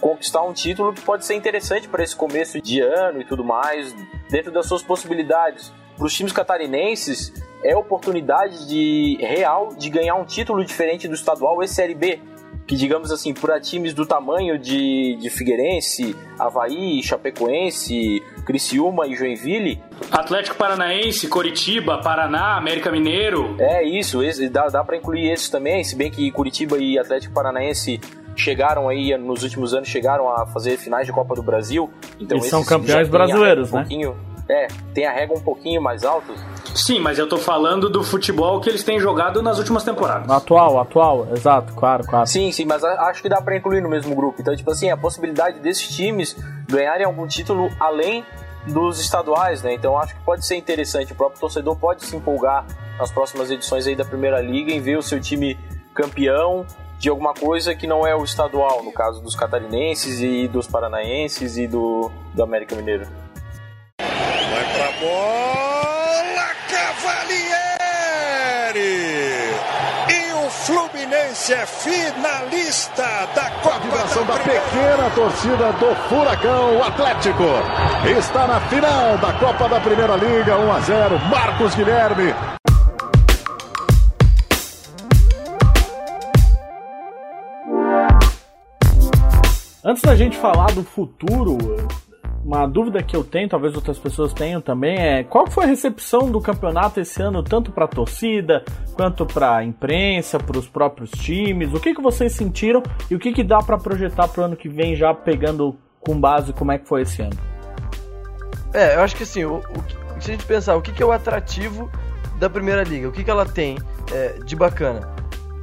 [0.00, 3.94] conquistar um título que pode ser interessante para esse começo de ano e tudo mais,
[4.28, 5.72] dentro das suas possibilidades.
[5.96, 7.32] Para os times catarinenses,
[7.64, 12.20] é oportunidade de real de ganhar um título diferente do estadual e Série B.
[12.66, 19.82] Que, digamos assim, para times do tamanho de, de Figueirense, Havaí, Chapecoense, Criciúma e Joinville.
[20.10, 23.54] Atlético Paranaense, Coritiba, Paraná, América Mineiro.
[23.58, 27.34] É isso, esse, dá, dá para incluir esses também, se bem que Curitiba e Atlético
[27.34, 28.00] Paranaense
[28.34, 31.90] chegaram aí nos últimos anos chegaram a fazer finais de Copa do Brasil.
[32.18, 33.86] Então e são campeões brasileiros, um né?
[34.48, 36.34] É, tem a régua um pouquinho mais alta.
[36.74, 40.30] Sim, mas eu tô falando do futebol que eles têm jogado nas últimas temporadas.
[40.30, 42.26] Atual, atual, exato, claro, claro.
[42.26, 44.40] Sim, sim, mas acho que dá para incluir no mesmo grupo.
[44.40, 46.36] Então, tipo assim, a possibilidade desses times
[46.68, 48.24] ganharem algum título além
[48.66, 49.74] dos estaduais, né?
[49.74, 51.12] Então acho que pode ser interessante.
[51.12, 52.66] O próprio torcedor pode se empolgar
[52.98, 55.58] nas próximas edições aí da Primeira Liga em ver o seu time
[55.94, 56.66] campeão
[56.98, 61.56] de alguma coisa que não é o estadual, no caso dos catarinenses e dos paranaenses
[61.58, 63.06] e do, do América Mineiro.
[65.04, 67.60] Bola, Cavalieri!
[70.08, 77.44] E o Fluminense é finalista da Copa Vibração da pequena torcida do Furacão, o Atlético.
[78.18, 81.18] Está na final da Copa da Primeira Liga, 1 a 0.
[81.28, 82.34] Marcos Guilherme.
[89.84, 91.58] Antes da gente falar do futuro,
[92.44, 96.30] uma dúvida que eu tenho, talvez outras pessoas tenham também, é qual foi a recepção
[96.30, 98.62] do campeonato esse ano, tanto para a torcida,
[98.94, 101.72] quanto para a imprensa, para os próprios times?
[101.72, 104.56] O que, que vocês sentiram e o que, que dá para projetar para o ano
[104.56, 107.36] que vem, já pegando com base como é que foi esse ano?
[108.74, 111.06] É, eu acho que assim, o, o, se a gente pensar, o que, que é
[111.06, 111.90] o atrativo
[112.38, 113.08] da Primeira Liga?
[113.08, 113.78] O que, que ela tem
[114.12, 115.08] é, de bacana?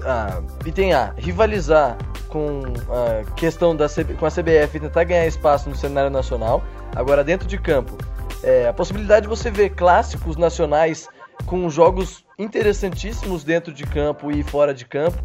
[0.03, 1.95] Ah, item A, rivalizar
[2.31, 6.63] com a questão da com a CBF tentar ganhar espaço no cenário nacional.
[6.95, 7.97] Agora, dentro de campo,
[8.41, 11.07] é, a possibilidade de você ver clássicos nacionais
[11.45, 15.17] com jogos interessantíssimos dentro de campo e fora de campo.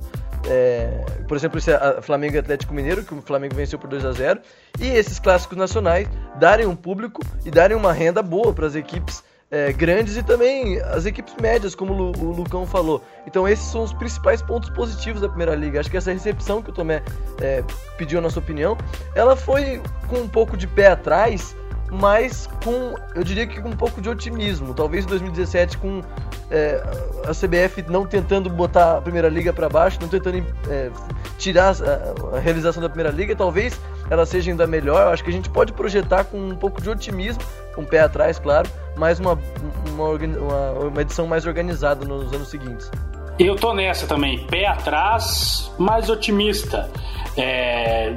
[0.48, 1.70] É, por exemplo, esse
[2.02, 4.40] Flamengo e Atlético Mineiro, que o Flamengo venceu por 2 a 0
[4.80, 9.24] e esses clássicos nacionais darem um público e darem uma renda boa para as equipes
[9.50, 13.02] é, grandes e também as equipes médias, como o, Lucão falou.
[13.26, 15.80] Então esses são os principais pontos positivos da Primeira Liga.
[15.80, 17.02] Acho que essa recepção que o Tomé
[17.40, 17.62] é,
[17.96, 18.76] pediu a nossa opinião,
[19.14, 21.56] ela foi com um pouco de pé atrás,
[21.90, 24.74] mas com, eu diria que com um pouco de otimismo.
[24.74, 26.00] Talvez em 2017 com
[26.50, 26.82] é,
[27.24, 30.90] a CBF não tentando botar a Primeira Liga para baixo, não tentando é,
[31.38, 33.78] tirar a, a, realização da Primeira Liga, talvez
[34.10, 35.02] ela seja ainda melhor.
[35.02, 37.42] Eu acho que a gente pode projetar com um pouco de otimismo,
[37.74, 39.38] com o pé atrás, claro, mas uma,
[39.92, 42.90] uma, uma, uma edição mais organizada nos anos seguintes.
[43.38, 46.90] Eu tô nessa também, pé atrás, mais otimista.
[47.36, 48.16] É,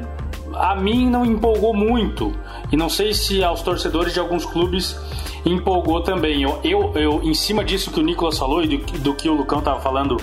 [0.54, 2.34] a mim não empolgou muito.
[2.72, 5.00] E não sei se aos torcedores de alguns clubes
[5.46, 6.44] empolgou também.
[6.44, 9.34] Eu, eu, eu em cima disso que o Nicolas falou e do, do que o
[9.34, 10.18] Lucão estava falando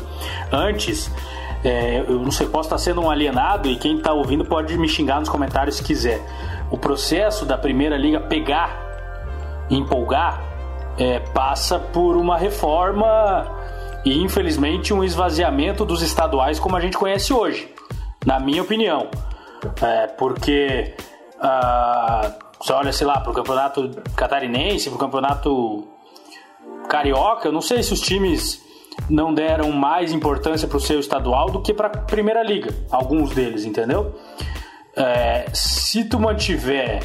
[0.53, 1.11] antes,
[1.65, 4.89] é, eu não sei, posso estar sendo um alienado e quem está ouvindo pode me
[4.89, 6.21] xingar nos comentários se quiser.
[6.71, 10.43] O processo da Primeira Liga pegar, empolgar,
[10.99, 13.47] é, passa por uma reforma
[14.05, 17.69] e infelizmente um esvaziamento dos estaduais como a gente conhece hoje.
[18.25, 19.09] na minha opinião.
[19.81, 20.95] É, porque
[21.39, 25.87] uh, você olha, sei lá, pro campeonato catarinense, pro campeonato
[26.89, 28.65] carioca, eu não sei se os times
[29.11, 33.31] não deram mais importância para o seu estadual do que para a primeira liga, alguns
[33.35, 34.15] deles, entendeu?
[34.97, 37.03] É, se tu mantiver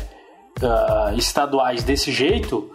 [0.62, 2.72] uh, estaduais desse jeito,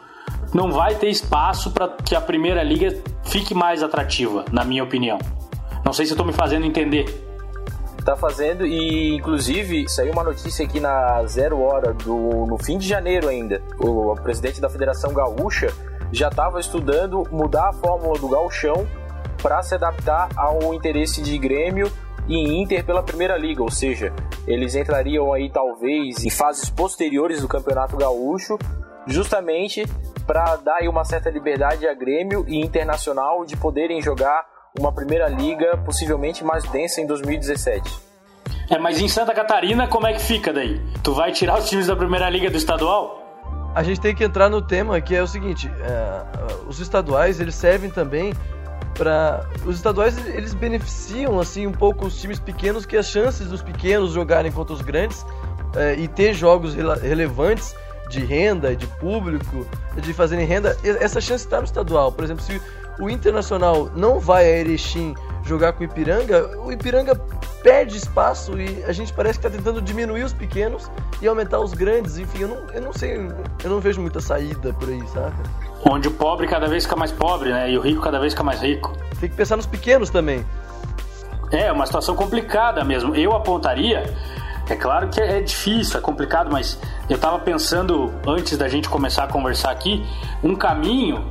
[0.52, 2.94] não vai ter espaço para que a primeira liga
[3.24, 5.18] fique mais atrativa, na minha opinião.
[5.84, 7.06] Não sei se estou me fazendo entender.
[8.06, 12.86] Tá fazendo e inclusive saiu uma notícia aqui na Zero Hora do no fim de
[12.86, 13.60] janeiro ainda.
[13.80, 15.74] O presidente da Federação Gaúcha
[16.12, 18.86] já estava estudando mudar a fórmula do gauchão
[19.42, 21.90] para se adaptar ao interesse de Grêmio
[22.28, 24.12] e Inter pela Primeira Liga, ou seja,
[24.46, 28.56] eles entrariam aí talvez em fases posteriores do Campeonato Gaúcho,
[29.04, 29.84] justamente
[30.28, 35.76] para dar uma certa liberdade a Grêmio e Internacional de poderem jogar uma Primeira Liga
[35.78, 38.06] possivelmente mais densa em 2017.
[38.70, 40.80] É, mas em Santa Catarina como é que fica daí?
[41.02, 43.22] Tu vai tirar os times da Primeira Liga do estadual?
[43.74, 47.54] A gente tem que entrar no tema que é o seguinte: é, os estaduais eles
[47.54, 48.34] servem também
[48.94, 53.62] para os estaduais eles beneficiam assim um pouco os times pequenos que as chances dos
[53.62, 55.24] pequenos jogarem contra os grandes
[55.76, 57.74] é, e ter jogos relevantes
[58.08, 59.66] de renda, de público,
[59.96, 62.12] de fazerem renda, essa chance está no estadual.
[62.12, 62.60] Por exemplo, se
[62.98, 67.14] o Internacional não vai a Erechim jogar com o Ipiranga, o Ipiranga
[67.62, 70.90] perde espaço e a gente parece que está tentando diminuir os pequenos
[71.20, 72.18] e aumentar os grandes.
[72.18, 75.34] Enfim, eu não, eu não sei, eu não vejo muita saída por aí, sabe?
[75.88, 77.70] Onde o pobre cada vez fica mais pobre, né?
[77.70, 78.92] E o rico cada vez fica mais rico.
[79.20, 80.44] Tem que pensar nos pequenos também.
[81.52, 83.14] É, uma situação complicada mesmo.
[83.14, 84.12] Eu apontaria,
[84.68, 86.78] é claro que é difícil, é complicado, mas
[87.08, 90.04] eu estava pensando, antes da gente começar a conversar aqui,
[90.42, 91.24] um caminho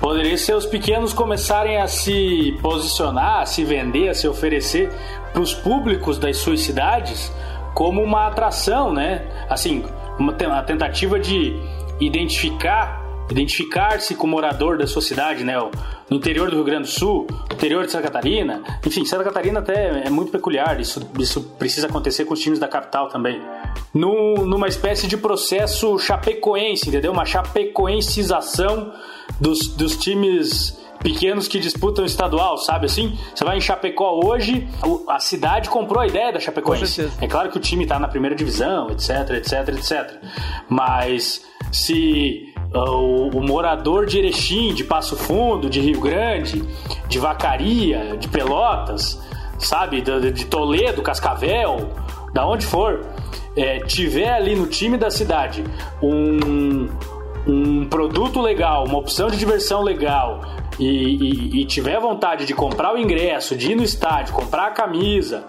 [0.00, 4.90] poderia ser os pequenos começarem a se posicionar, a se vender, a se oferecer
[5.32, 7.32] para os públicos das suas cidades
[7.74, 9.22] como uma atração, né?
[9.48, 9.84] Assim,
[10.18, 10.32] uma,
[10.62, 11.54] tentativa de
[12.00, 15.54] identificar identificar-se com morador da sua cidade, né?
[16.10, 18.62] No interior do Rio Grande do Sul, interior de Santa Catarina.
[18.86, 22.68] Enfim, Santa Catarina até é muito peculiar, isso, isso precisa acontecer com os times da
[22.68, 23.40] capital também.
[23.94, 27.12] No, numa espécie de processo chapecoense, entendeu?
[27.12, 28.92] Uma chapecoencização
[29.40, 33.18] dos, dos times pequenos que disputam estadual, sabe assim?
[33.34, 34.66] Você vai em Chapecó hoje,
[35.06, 37.10] a cidade comprou a ideia da Chapecoense.
[37.20, 40.14] É claro que o time está na primeira divisão, etc, etc, etc.
[40.66, 46.64] Mas se o, o, morador de Erechim, de Passo Fundo, de Rio Grande,
[47.06, 49.20] de Vacaria, de Pelotas,
[49.58, 51.92] sabe, de, de Toledo, Cascavel,
[52.32, 53.04] da onde for,
[53.56, 55.64] é, tiver ali no time da cidade
[56.02, 56.88] um,
[57.46, 60.40] um produto legal, uma opção de diversão legal
[60.78, 64.70] e, e, e tiver vontade de comprar o ingresso, de ir no estádio, comprar a
[64.70, 65.44] camisa,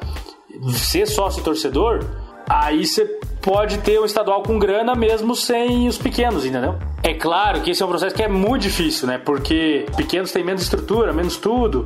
[0.74, 2.06] ser sócio torcedor,
[2.50, 3.06] aí você
[3.42, 6.76] pode ter um estadual com grana mesmo sem os pequenos, entendeu?
[7.04, 9.18] É claro que esse é um processo que é muito difícil, né?
[9.18, 11.86] Porque pequenos têm menos estrutura, menos tudo.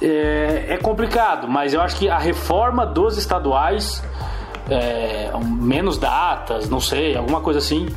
[0.00, 4.02] É, é complicado, mas eu acho que a reforma dos estaduais,
[4.70, 7.88] é, menos datas, não sei, alguma coisa assim,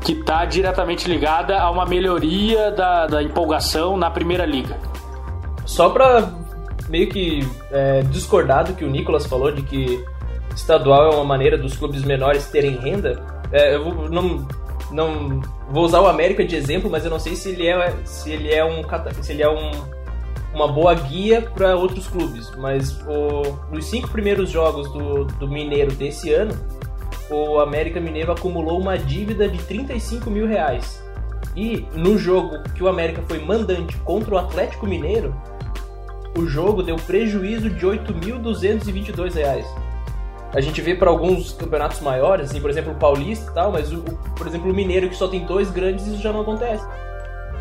[0.00, 4.78] que está diretamente ligada a uma melhoria da, da empolgação na primeira liga.
[5.64, 6.32] Só para
[6.88, 10.02] meio que é, discordar do que o Nicolas falou de que
[10.54, 13.22] estadual é uma maneira dos clubes menores terem renda,
[13.52, 14.46] é, eu vou, não,
[14.90, 15.40] não
[15.70, 18.52] vou usar o América de exemplo, mas eu não sei se ele é se ele
[18.52, 18.82] é um
[19.20, 19.70] se ele é um,
[20.54, 22.50] uma boa guia para outros clubes.
[22.56, 26.54] Mas o, nos cinco primeiros jogos do, do Mineiro desse ano,
[27.30, 31.02] o América Mineiro acumulou uma dívida de 35 mil reais.
[31.54, 35.34] E no jogo que o América foi mandante contra o Atlético Mineiro,
[36.36, 39.66] o jogo deu prejuízo de 8.222 reais
[40.52, 43.92] a gente vê para alguns campeonatos maiores, assim, por exemplo, o Paulista e tal, mas,
[43.92, 44.02] o,
[44.36, 46.84] por exemplo, o Mineiro, que só tem dois grandes, isso já não acontece.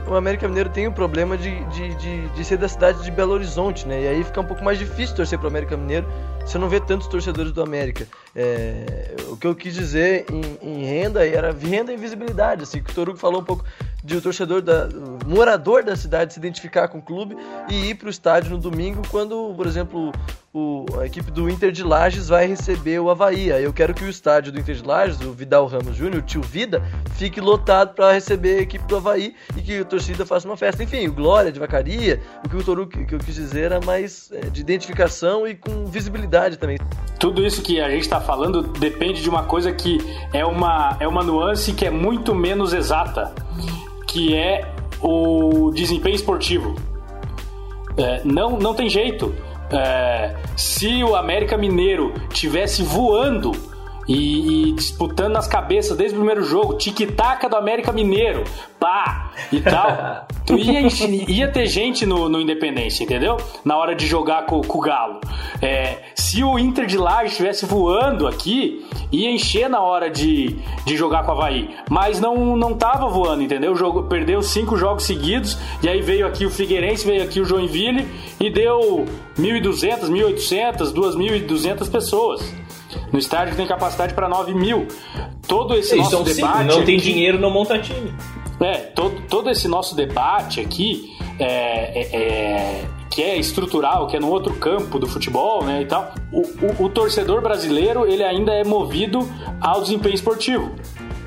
[0.09, 3.33] O América Mineiro tem o problema de, de, de, de, ser da cidade de Belo
[3.33, 4.03] Horizonte, né?
[4.03, 6.07] E aí fica um pouco mais difícil torcer pro América Mineiro.
[6.45, 8.07] Você não vê tantos torcedores do América.
[8.33, 12.63] É, o que eu quis dizer em, em, renda era renda e visibilidade.
[12.63, 13.65] Assim, que o Torugo falou um pouco
[14.01, 17.35] de o torcedor, da, o morador da cidade se identificar com o clube
[17.69, 20.13] e ir para o estádio no domingo quando, por exemplo,
[20.57, 23.49] o, a equipe do Inter de Lages vai receber o Havaí.
[23.49, 26.41] Eu quero que o estádio do Inter de Lages, o Vidal Ramos Júnior, o tio
[26.41, 30.57] Vida, fique lotado para receber a equipe do Havaí e que a torcida faça uma
[30.57, 30.83] festa.
[30.83, 34.49] Enfim, Glória de Vacaria, o que o Toru que eu quis dizer era mais é,
[34.49, 36.79] de identificação e com visibilidade também.
[37.19, 39.99] Tudo isso que a gente está falando depende de uma coisa que
[40.33, 43.31] é uma, é uma nuance que é muito menos exata,
[44.07, 46.75] que é o desempenho esportivo.
[47.95, 49.33] É, não, não tem jeito
[49.72, 53.51] é, se o América Mineiro tivesse voando
[54.07, 58.43] e, e, disputando nas cabeças desde o primeiro jogo, tic-tac do América Mineiro,
[58.79, 60.25] pá, e tal.
[60.45, 60.81] tu ia,
[61.27, 63.37] ia ter gente no, no Independência, entendeu?
[63.65, 65.19] Na hora de jogar com, com o Galo.
[65.61, 70.95] É, se o Inter de lá estivesse voando aqui, ia encher na hora de, de
[70.95, 71.69] jogar com o Havaí.
[71.89, 73.73] Mas não, não tava voando, entendeu?
[73.73, 77.45] O jogo, perdeu cinco jogos seguidos, e aí veio aqui o Figueirense, veio aqui o
[77.45, 78.07] Joinville
[78.39, 79.05] e deu
[79.37, 82.66] 1.200, 1.800, 2.200 pessoas
[83.11, 84.88] no estádio tem capacidade para 9 mil.
[85.47, 86.67] Todo esse Eles nosso debate.
[86.67, 88.13] Não tem aqui, dinheiro, não monta time.
[88.59, 94.19] É, todo, todo esse nosso debate aqui, é, é, é, que é estrutural, que é
[94.19, 98.51] no outro campo do futebol, né, e tal, o, o, o torcedor brasileiro, ele ainda
[98.51, 99.29] é movido
[99.61, 100.75] ao desempenho esportivo.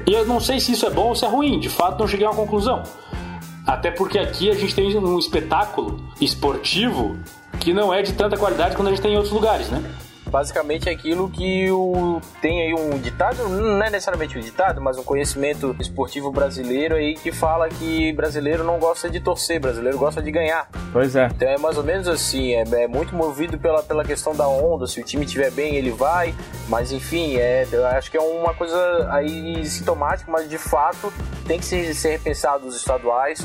[0.06, 2.08] E eu não sei se isso é bom ou se é ruim, de fato não
[2.08, 2.82] cheguei a uma conclusão.
[3.66, 7.16] Até porque aqui a gente tem um espetáculo esportivo
[7.60, 9.82] que não é de tanta qualidade quando a gente tem em outros lugares, né?
[10.30, 14.96] Basicamente é aquilo que o, tem aí um ditado, não é necessariamente um ditado, mas
[14.96, 20.22] um conhecimento esportivo brasileiro aí que fala que brasileiro não gosta de torcer, brasileiro gosta
[20.22, 20.68] de ganhar.
[20.92, 21.26] Pois é.
[21.26, 24.86] Então é mais ou menos assim, é, é muito movido pela, pela questão da onda,
[24.86, 26.34] se o time estiver bem ele vai,
[26.68, 31.12] mas enfim, é, eu acho que é uma coisa aí sintomática, mas de fato
[31.46, 33.44] tem que ser, ser repensado os estaduais,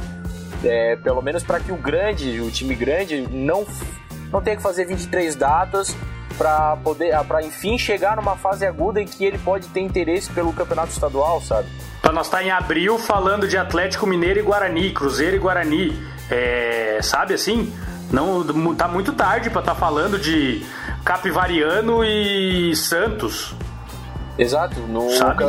[0.64, 3.66] é, pelo menos para que o grande, o time grande não
[4.36, 5.96] não tenha que fazer 23 datas
[6.38, 10.30] para poder, ah, para enfim chegar numa fase aguda em que ele pode ter interesse
[10.32, 11.70] pelo campeonato estadual, sabe?
[12.02, 16.06] Para nós estar tá em abril falando de Atlético Mineiro e Guarani, Cruzeiro e Guarani,
[16.30, 17.74] é, sabe assim?
[18.12, 20.66] Não tá muito tarde para estar tá falando de
[21.06, 23.56] Capivariano e Santos.
[24.38, 25.08] Exato, no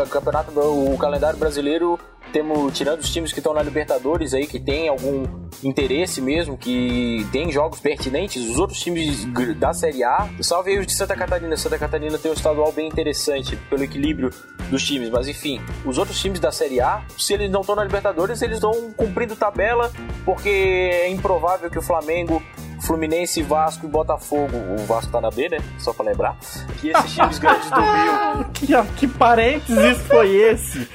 [0.08, 1.98] campeonato, o calendário brasileiro
[2.36, 5.24] temos, tirando os times que estão na Libertadores aí, que tem algum
[5.64, 9.24] interesse mesmo, que tem jogos pertinentes, os outros times
[9.54, 11.56] da Série A, salve aí os de Santa Catarina.
[11.56, 14.30] Santa Catarina tem um estadual bem interessante pelo equilíbrio
[14.68, 17.84] dos times, mas enfim, os outros times da Série A, se eles não estão na
[17.84, 19.90] Libertadores, eles estão cumprindo tabela,
[20.22, 22.42] porque é improvável que o Flamengo
[22.80, 24.56] Fluminense, Vasco e Botafogo.
[24.78, 25.58] O Vasco tá na B, né?
[25.78, 26.36] Só pra lembrar.
[26.80, 28.44] Que esses times grandes do Rio.
[28.52, 28.66] que,
[28.96, 30.88] que parênteses foi esse?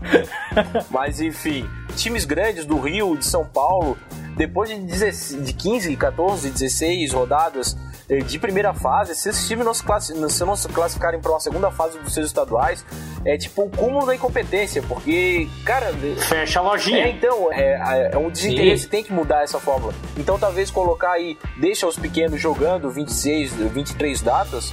[0.90, 3.96] Mas enfim, times grandes do Rio, de São Paulo,
[4.36, 7.76] depois de, 16, de 15, 14, 16 rodadas
[8.16, 11.70] de primeira fase, se esses times não se, classi não se classificarem para uma segunda
[11.70, 12.84] fase dos seus estaduais,
[13.24, 15.92] é tipo um cúmulo da incompetência, porque, cara.
[16.16, 17.04] Fecha a lojinha.
[17.04, 18.88] É, então, é, é um desinteresse, Sim.
[18.88, 19.92] tem que mudar essa fórmula.
[20.16, 24.72] Então, talvez colocar aí, deixa os pequenos jogando 26, 23 datas,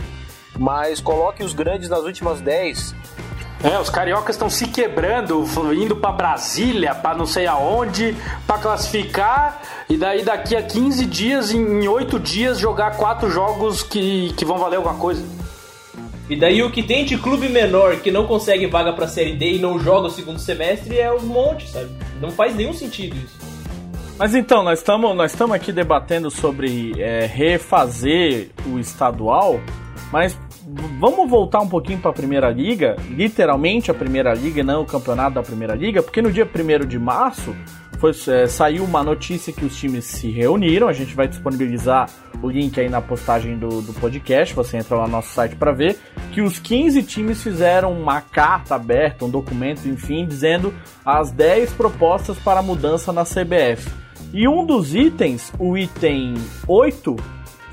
[0.57, 2.95] mas coloque os grandes nas últimas 10
[3.64, 5.43] é, os cariocas estão se quebrando,
[5.74, 11.51] indo para Brasília, para não sei aonde, para classificar, e daí daqui a 15 dias,
[11.51, 15.24] em 8 dias, jogar quatro jogos que, que vão valer alguma coisa.
[16.30, 19.53] E daí o que tem de clube menor que não consegue vaga pra Série D
[19.53, 21.89] e não joga o segundo semestre é um monte, sabe?
[22.20, 23.38] Não faz nenhum sentido isso.
[24.18, 29.60] Mas então, nós estamos nós aqui debatendo sobre é, refazer o estadual,
[30.12, 30.36] mas
[30.99, 35.36] vamos voltar um pouquinho para a Primeira Liga, literalmente a Primeira Liga, não o campeonato
[35.36, 37.55] da Primeira Liga, porque no dia 1 de março
[37.97, 40.88] foi, é, saiu uma notícia que os times se reuniram.
[40.88, 42.09] A gente vai disponibilizar
[42.41, 44.53] o link aí na postagem do, do podcast.
[44.53, 45.97] Você entra lá no nosso site para ver
[46.32, 50.73] que os 15 times fizeram uma carta aberta, um documento, enfim, dizendo
[51.05, 53.89] as 10 propostas para mudança na CBF.
[54.34, 56.36] E um dos itens, o item
[56.67, 57.15] 8,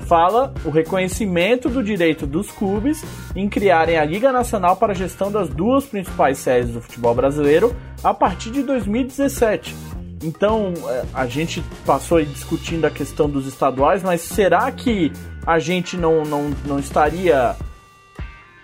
[0.03, 3.03] fala o reconhecimento do direito dos clubes
[3.35, 7.75] em criarem a Liga Nacional para a gestão das duas principais séries do futebol brasileiro
[8.03, 9.75] a partir de 2017.
[10.23, 15.11] Então, é, a gente passou aí discutindo a questão dos estaduais, mas será que
[15.45, 17.55] a gente não, não, não estaria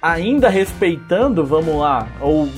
[0.01, 2.49] ainda respeitando, vamos lá, ou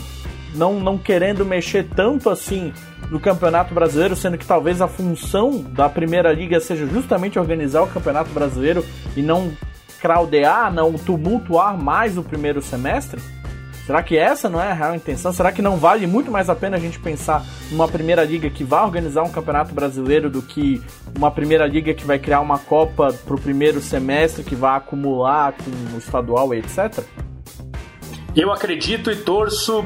[0.54, 2.72] não, não querendo mexer tanto assim
[3.12, 7.88] no Campeonato Brasileiro, sendo que talvez a função da Primeira Liga seja justamente organizar o
[7.88, 8.86] Campeonato Brasileiro
[9.18, 9.52] e não
[10.00, 13.22] craudear, não tumultuar mais o primeiro semestre?
[13.86, 15.34] Será que essa não é a real intenção?
[15.34, 18.64] Será que não vale muito mais a pena a gente pensar numa primeira liga que
[18.64, 20.82] vai organizar um campeonato brasileiro do que
[21.14, 25.54] uma primeira liga que vai criar uma Copa para o primeiro semestre que vai acumular
[25.54, 27.04] com o estadual e etc?
[28.34, 29.86] Eu acredito e torço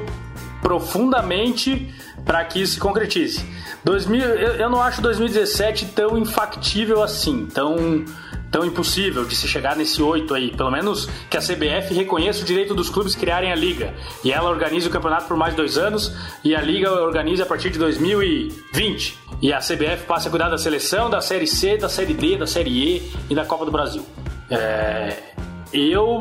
[0.62, 1.92] profundamente
[2.26, 3.46] para que isso se concretize.
[3.84, 8.04] 2000, eu, eu não acho 2017 tão infactível assim, tão
[8.52, 10.56] tão impossível de se chegar nesse 8 aí.
[10.56, 13.94] Pelo menos que a CBF reconheça o direito dos clubes criarem a liga.
[14.24, 17.70] E ela organize o campeonato por mais dois anos e a liga organize a partir
[17.70, 19.20] de 2020.
[19.42, 22.48] e a CBF passe a cuidar da seleção, da Série C, da Série D, da
[22.48, 24.06] Série E e da Copa do Brasil.
[24.50, 25.18] É,
[25.74, 26.20] eu,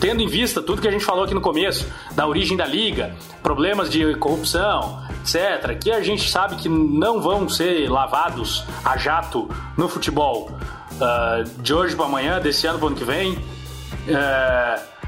[0.00, 3.14] tendo em vista tudo que a gente falou aqui no começo, da origem da liga,
[3.42, 5.02] problemas de corrupção,
[5.36, 10.50] etc., que a gente sabe que não vão ser lavados a jato no futebol
[10.94, 13.34] uh, de hoje para amanhã, desse ano para ano que vem.
[13.34, 14.98] Uh,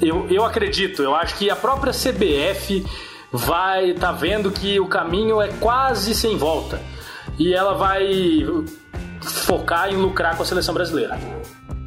[0.00, 2.84] eu, eu acredito, eu acho que a própria CBF
[3.32, 6.80] vai tá vendo que o caminho é quase sem volta
[7.38, 8.44] e ela vai
[9.20, 11.18] focar em lucrar com a seleção brasileira.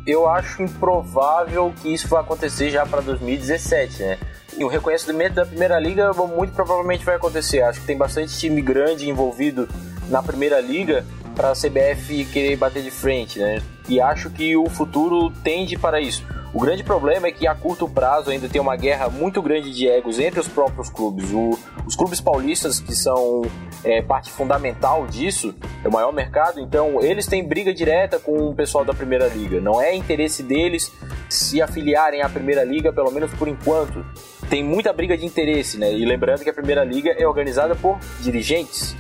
[0.06, 4.18] Eu acho improvável que isso vai acontecer já para 2017, né?
[4.64, 7.62] O reconhecimento da Primeira Liga muito provavelmente vai acontecer.
[7.62, 9.68] Acho que tem bastante time grande envolvido
[10.10, 11.06] na Primeira Liga
[11.36, 13.62] para a CBF querer bater de frente, né?
[13.88, 16.24] E acho que o futuro tende para isso.
[16.54, 19.88] O grande problema é que a curto prazo ainda tem uma guerra muito grande de
[19.88, 21.32] egos entre os próprios clubes.
[21.32, 23.42] O, os clubes paulistas, que são
[23.86, 28.54] é, parte fundamental disso, é o maior mercado, então eles têm briga direta com o
[28.54, 29.62] pessoal da Primeira Liga.
[29.62, 30.92] Não é interesse deles
[31.30, 34.06] se afiliarem à Primeira Liga, pelo menos por enquanto.
[34.52, 35.94] Tem muita briga de interesse, né?
[35.94, 38.94] E lembrando que a Primeira Liga é organizada por dirigentes.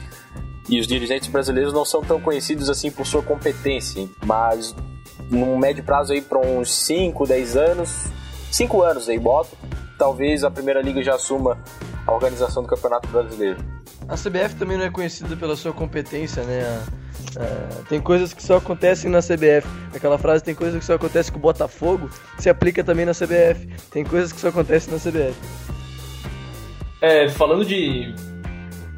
[0.69, 4.73] E os dirigentes brasileiros não são tão conhecidos assim por sua competência, mas
[5.29, 8.05] num médio prazo aí para uns 5, 10 anos,
[8.49, 9.49] 5 anos aí boto,
[9.97, 11.61] talvez a Primeira Liga já assuma
[12.11, 13.57] a organização do Campeonato Brasileiro.
[14.07, 16.83] A CBF também não é conhecida pela sua competência, né?
[17.37, 19.67] É, tem coisas que só acontecem na CBF.
[19.95, 23.67] Aquela frase tem coisas que só acontecem com o Botafogo, se aplica também na CBF.
[23.89, 25.35] Tem coisas que só acontecem na CBF.
[27.01, 28.13] É, falando de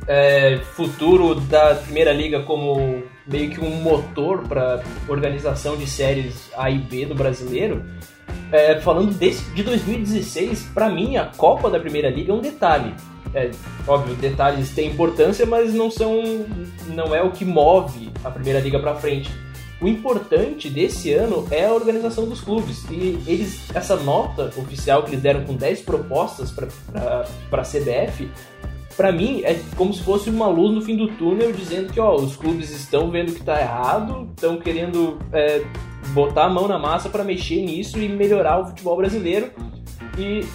[0.07, 6.69] é, futuro da Primeira Liga como meio que um motor para organização de séries A
[6.69, 7.83] e B do brasileiro.
[8.51, 12.93] É, falando desse, de 2016, para mim a Copa da Primeira Liga é um detalhe.
[13.33, 13.49] É,
[13.87, 16.45] óbvio, detalhes têm importância, mas não são,
[16.89, 19.31] não é o que move a Primeira Liga para frente.
[19.81, 22.85] O importante desse ano é a organização dos clubes.
[22.89, 28.29] E eles, essa nota oficial que eles deram com 10 propostas para a CBF
[28.95, 32.15] para mim é como se fosse uma luz no fim do túnel dizendo que ó,
[32.15, 35.63] os clubes estão vendo que tá errado, estão querendo é,
[36.09, 39.51] botar a mão na massa para mexer nisso e melhorar o futebol brasileiro.
[40.17, 40.45] E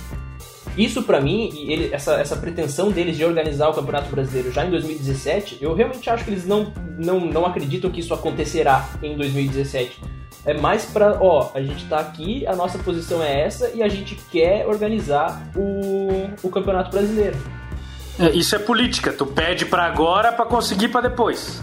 [0.76, 4.70] isso para mim, ele, essa, essa pretensão deles de organizar o Campeonato Brasileiro já em
[4.70, 10.00] 2017, eu realmente acho que eles não, não, não acreditam que isso acontecerá em 2017.
[10.44, 13.88] É mais para, ó, a gente tá aqui, a nossa posição é essa e a
[13.88, 17.36] gente quer organizar o, o Campeonato Brasileiro.
[18.18, 21.62] É, isso é política, tu pede para agora para conseguir para depois.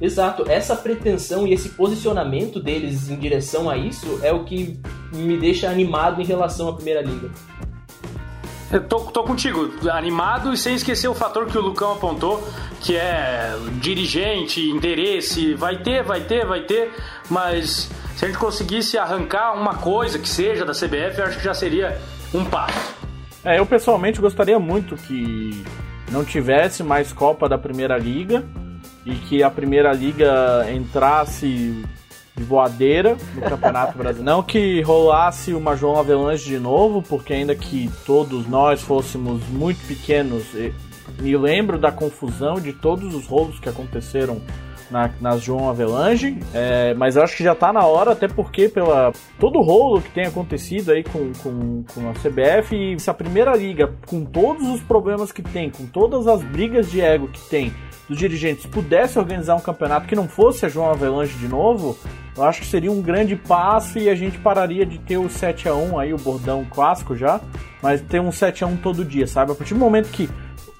[0.00, 4.78] Exato, essa pretensão e esse posicionamento deles em direção a isso é o que
[5.12, 7.30] me deixa animado em relação à Primeira Liga.
[8.72, 12.42] Eu tô, tô contigo, animado e sem esquecer o fator que o Lucão apontou,
[12.80, 16.90] que é dirigente, interesse, vai ter, vai ter, vai ter,
[17.30, 21.44] mas se a gente conseguisse arrancar uma coisa que seja da CBF, eu acho que
[21.44, 22.00] já seria
[22.34, 22.94] um passo.
[23.44, 25.62] É, eu pessoalmente gostaria muito que
[26.10, 28.44] não tivesse mais Copa da Primeira Liga
[29.04, 31.84] e que a Primeira Liga entrasse
[32.36, 34.24] de voadeira no Campeonato Brasileiro.
[34.24, 39.86] Não que rolasse uma João Avelange de novo, porque ainda que todos nós fôssemos muito
[39.86, 40.44] pequenos,
[41.20, 44.40] me lembro da confusão de todos os rolos que aconteceram
[44.94, 48.68] na, nas João Avelange, é, mas eu acho que já está na hora, até porque
[48.68, 53.10] pela todo o rolo que tem acontecido aí com, com, com a CBF e se
[53.10, 57.26] a primeira liga, com todos os problemas que tem, com todas as brigas de ego
[57.26, 57.74] que tem
[58.08, 61.98] dos dirigentes, pudesse organizar um campeonato que não fosse a João Avelange de novo,
[62.36, 65.68] eu acho que seria um grande passo e a gente pararia de ter o 7
[65.68, 67.40] a 1 aí, o bordão clássico já,
[67.82, 69.50] mas ter um 7 a 1 todo dia, sabe?
[69.50, 70.28] A partir do momento que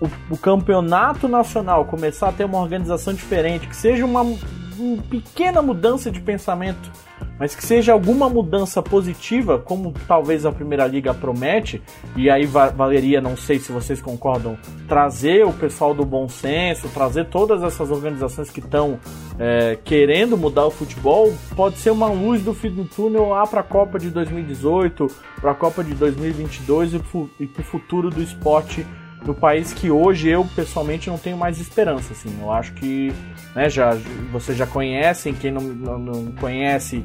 [0.01, 5.63] o, o, campeonato nacional começar a ter uma organização diferente, que seja uma, uma pequena
[5.63, 6.91] mudança de pensamento,
[7.39, 11.83] mas que seja alguma mudança positiva, como talvez a Primeira Liga promete,
[12.17, 14.57] e aí valeria, não sei se vocês concordam,
[14.89, 18.99] trazer o pessoal do bom senso, trazer todas essas organizações que estão
[19.39, 23.61] é, querendo mudar o futebol, pode ser uma luz do fim do túnel lá para
[23.61, 25.07] a Copa de 2018,
[25.41, 28.87] para a Copa de 2022 e para o futuro do esporte
[29.25, 32.37] do país que hoje eu pessoalmente não tenho mais esperança, assim.
[32.41, 33.13] Eu acho que,
[33.55, 33.97] né, já
[34.31, 37.05] vocês já conhecem, quem não, não, não conhece,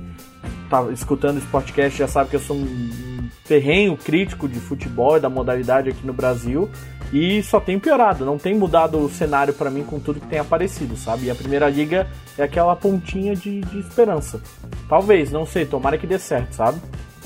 [0.69, 5.19] tá escutando esse podcast já sabe que eu sou um terreno crítico de futebol e
[5.19, 6.69] da modalidade aqui no Brasil
[7.11, 10.37] e só tem piorado, não tem mudado o cenário para mim com tudo que tem
[10.39, 11.25] aparecido, sabe?
[11.25, 14.39] E a Primeira Liga é aquela pontinha de, de esperança.
[14.87, 16.79] Talvez, não sei, tomara que dê certo, sabe?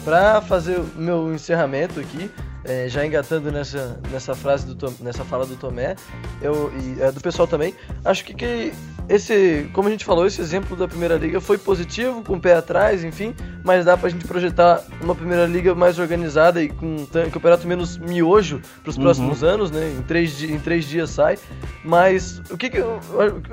[0.06, 2.32] Pra fazer o meu encerramento aqui,
[2.66, 5.96] é, já engatando nessa, nessa frase, do, Tom- nessa fala do Tomé,
[6.42, 7.74] eu, e é, do pessoal também,
[8.06, 8.72] acho que, que
[9.10, 12.56] esse, como a gente falou, esse exemplo da Primeira Liga foi positivo, com o pé
[12.56, 17.30] atrás, enfim, mas dá pra gente projetar uma Primeira Liga mais organizada e com um
[17.30, 19.94] campeonato menos miojo pros próximos anos, né?
[19.98, 21.38] Em três, em três dias sai.
[21.84, 23.00] Mas o que que eu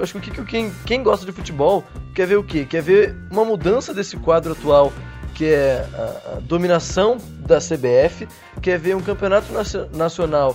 [0.00, 1.84] acho que o que que quem, quem gosta de futebol
[2.14, 2.64] quer ver o quê?
[2.64, 4.92] Quer ver uma mudança desse quadro atual
[5.40, 8.28] que é a, dominação da CBF,
[8.60, 10.54] quer ver um campeonato nacio- nacional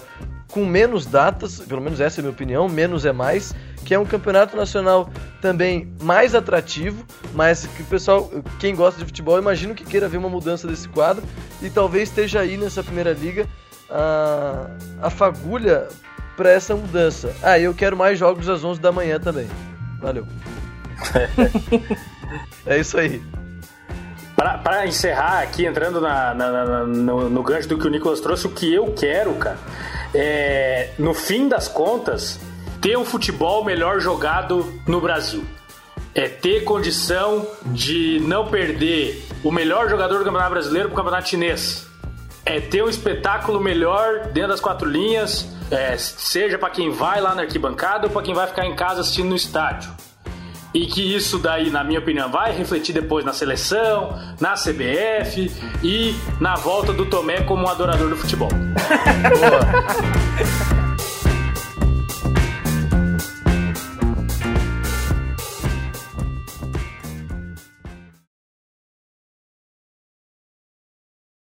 [0.51, 3.99] com menos datas, pelo menos essa é a minha opinião, menos é mais, que é
[3.99, 5.09] um campeonato nacional
[5.41, 7.03] também mais atrativo,
[7.33, 8.29] mas que o pessoal,
[8.59, 11.23] quem gosta de futebol, imagino que queira ver uma mudança desse quadro
[11.63, 13.47] e talvez esteja aí nessa primeira liga
[13.89, 14.67] a,
[15.01, 15.87] a fagulha
[16.37, 17.35] para essa mudança.
[17.41, 19.47] Ah, eu quero mais jogos às 11 da manhã também.
[19.99, 20.27] Valeu.
[22.67, 23.19] é isso aí.
[24.35, 28.45] Pra encerrar aqui, entrando na, na- na- no, no gancho do que o Nicolas trouxe,
[28.47, 29.57] o que eu quero, cara,
[30.13, 32.39] é, no fim das contas,
[32.81, 35.43] ter um futebol melhor jogado no Brasil.
[36.13, 41.87] É ter condição de não perder o melhor jogador do Campeonato Brasileiro pro Campeonato Chinês.
[42.45, 47.33] É ter um espetáculo melhor dentro das quatro linhas, é, seja pra quem vai lá
[47.33, 49.91] na arquibancada ou pra quem vai ficar em casa assistindo no estádio.
[50.75, 54.09] E que isso daí, na minha opinião, vai refletir depois na seleção,
[54.41, 55.49] na CBF
[55.81, 58.49] e na volta do Tomé como um adorador do futebol.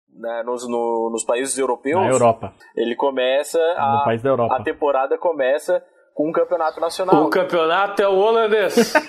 [0.10, 2.54] né, nos, no- nos países europeus, Na Europa.
[2.76, 4.56] ele começa a, No país da Europa.
[4.56, 5.84] a temporada começa
[6.14, 7.24] com um campeonato nacional.
[7.26, 8.94] O campeonato é o holandês.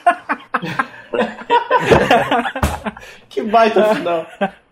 [3.28, 4.26] Que baita final.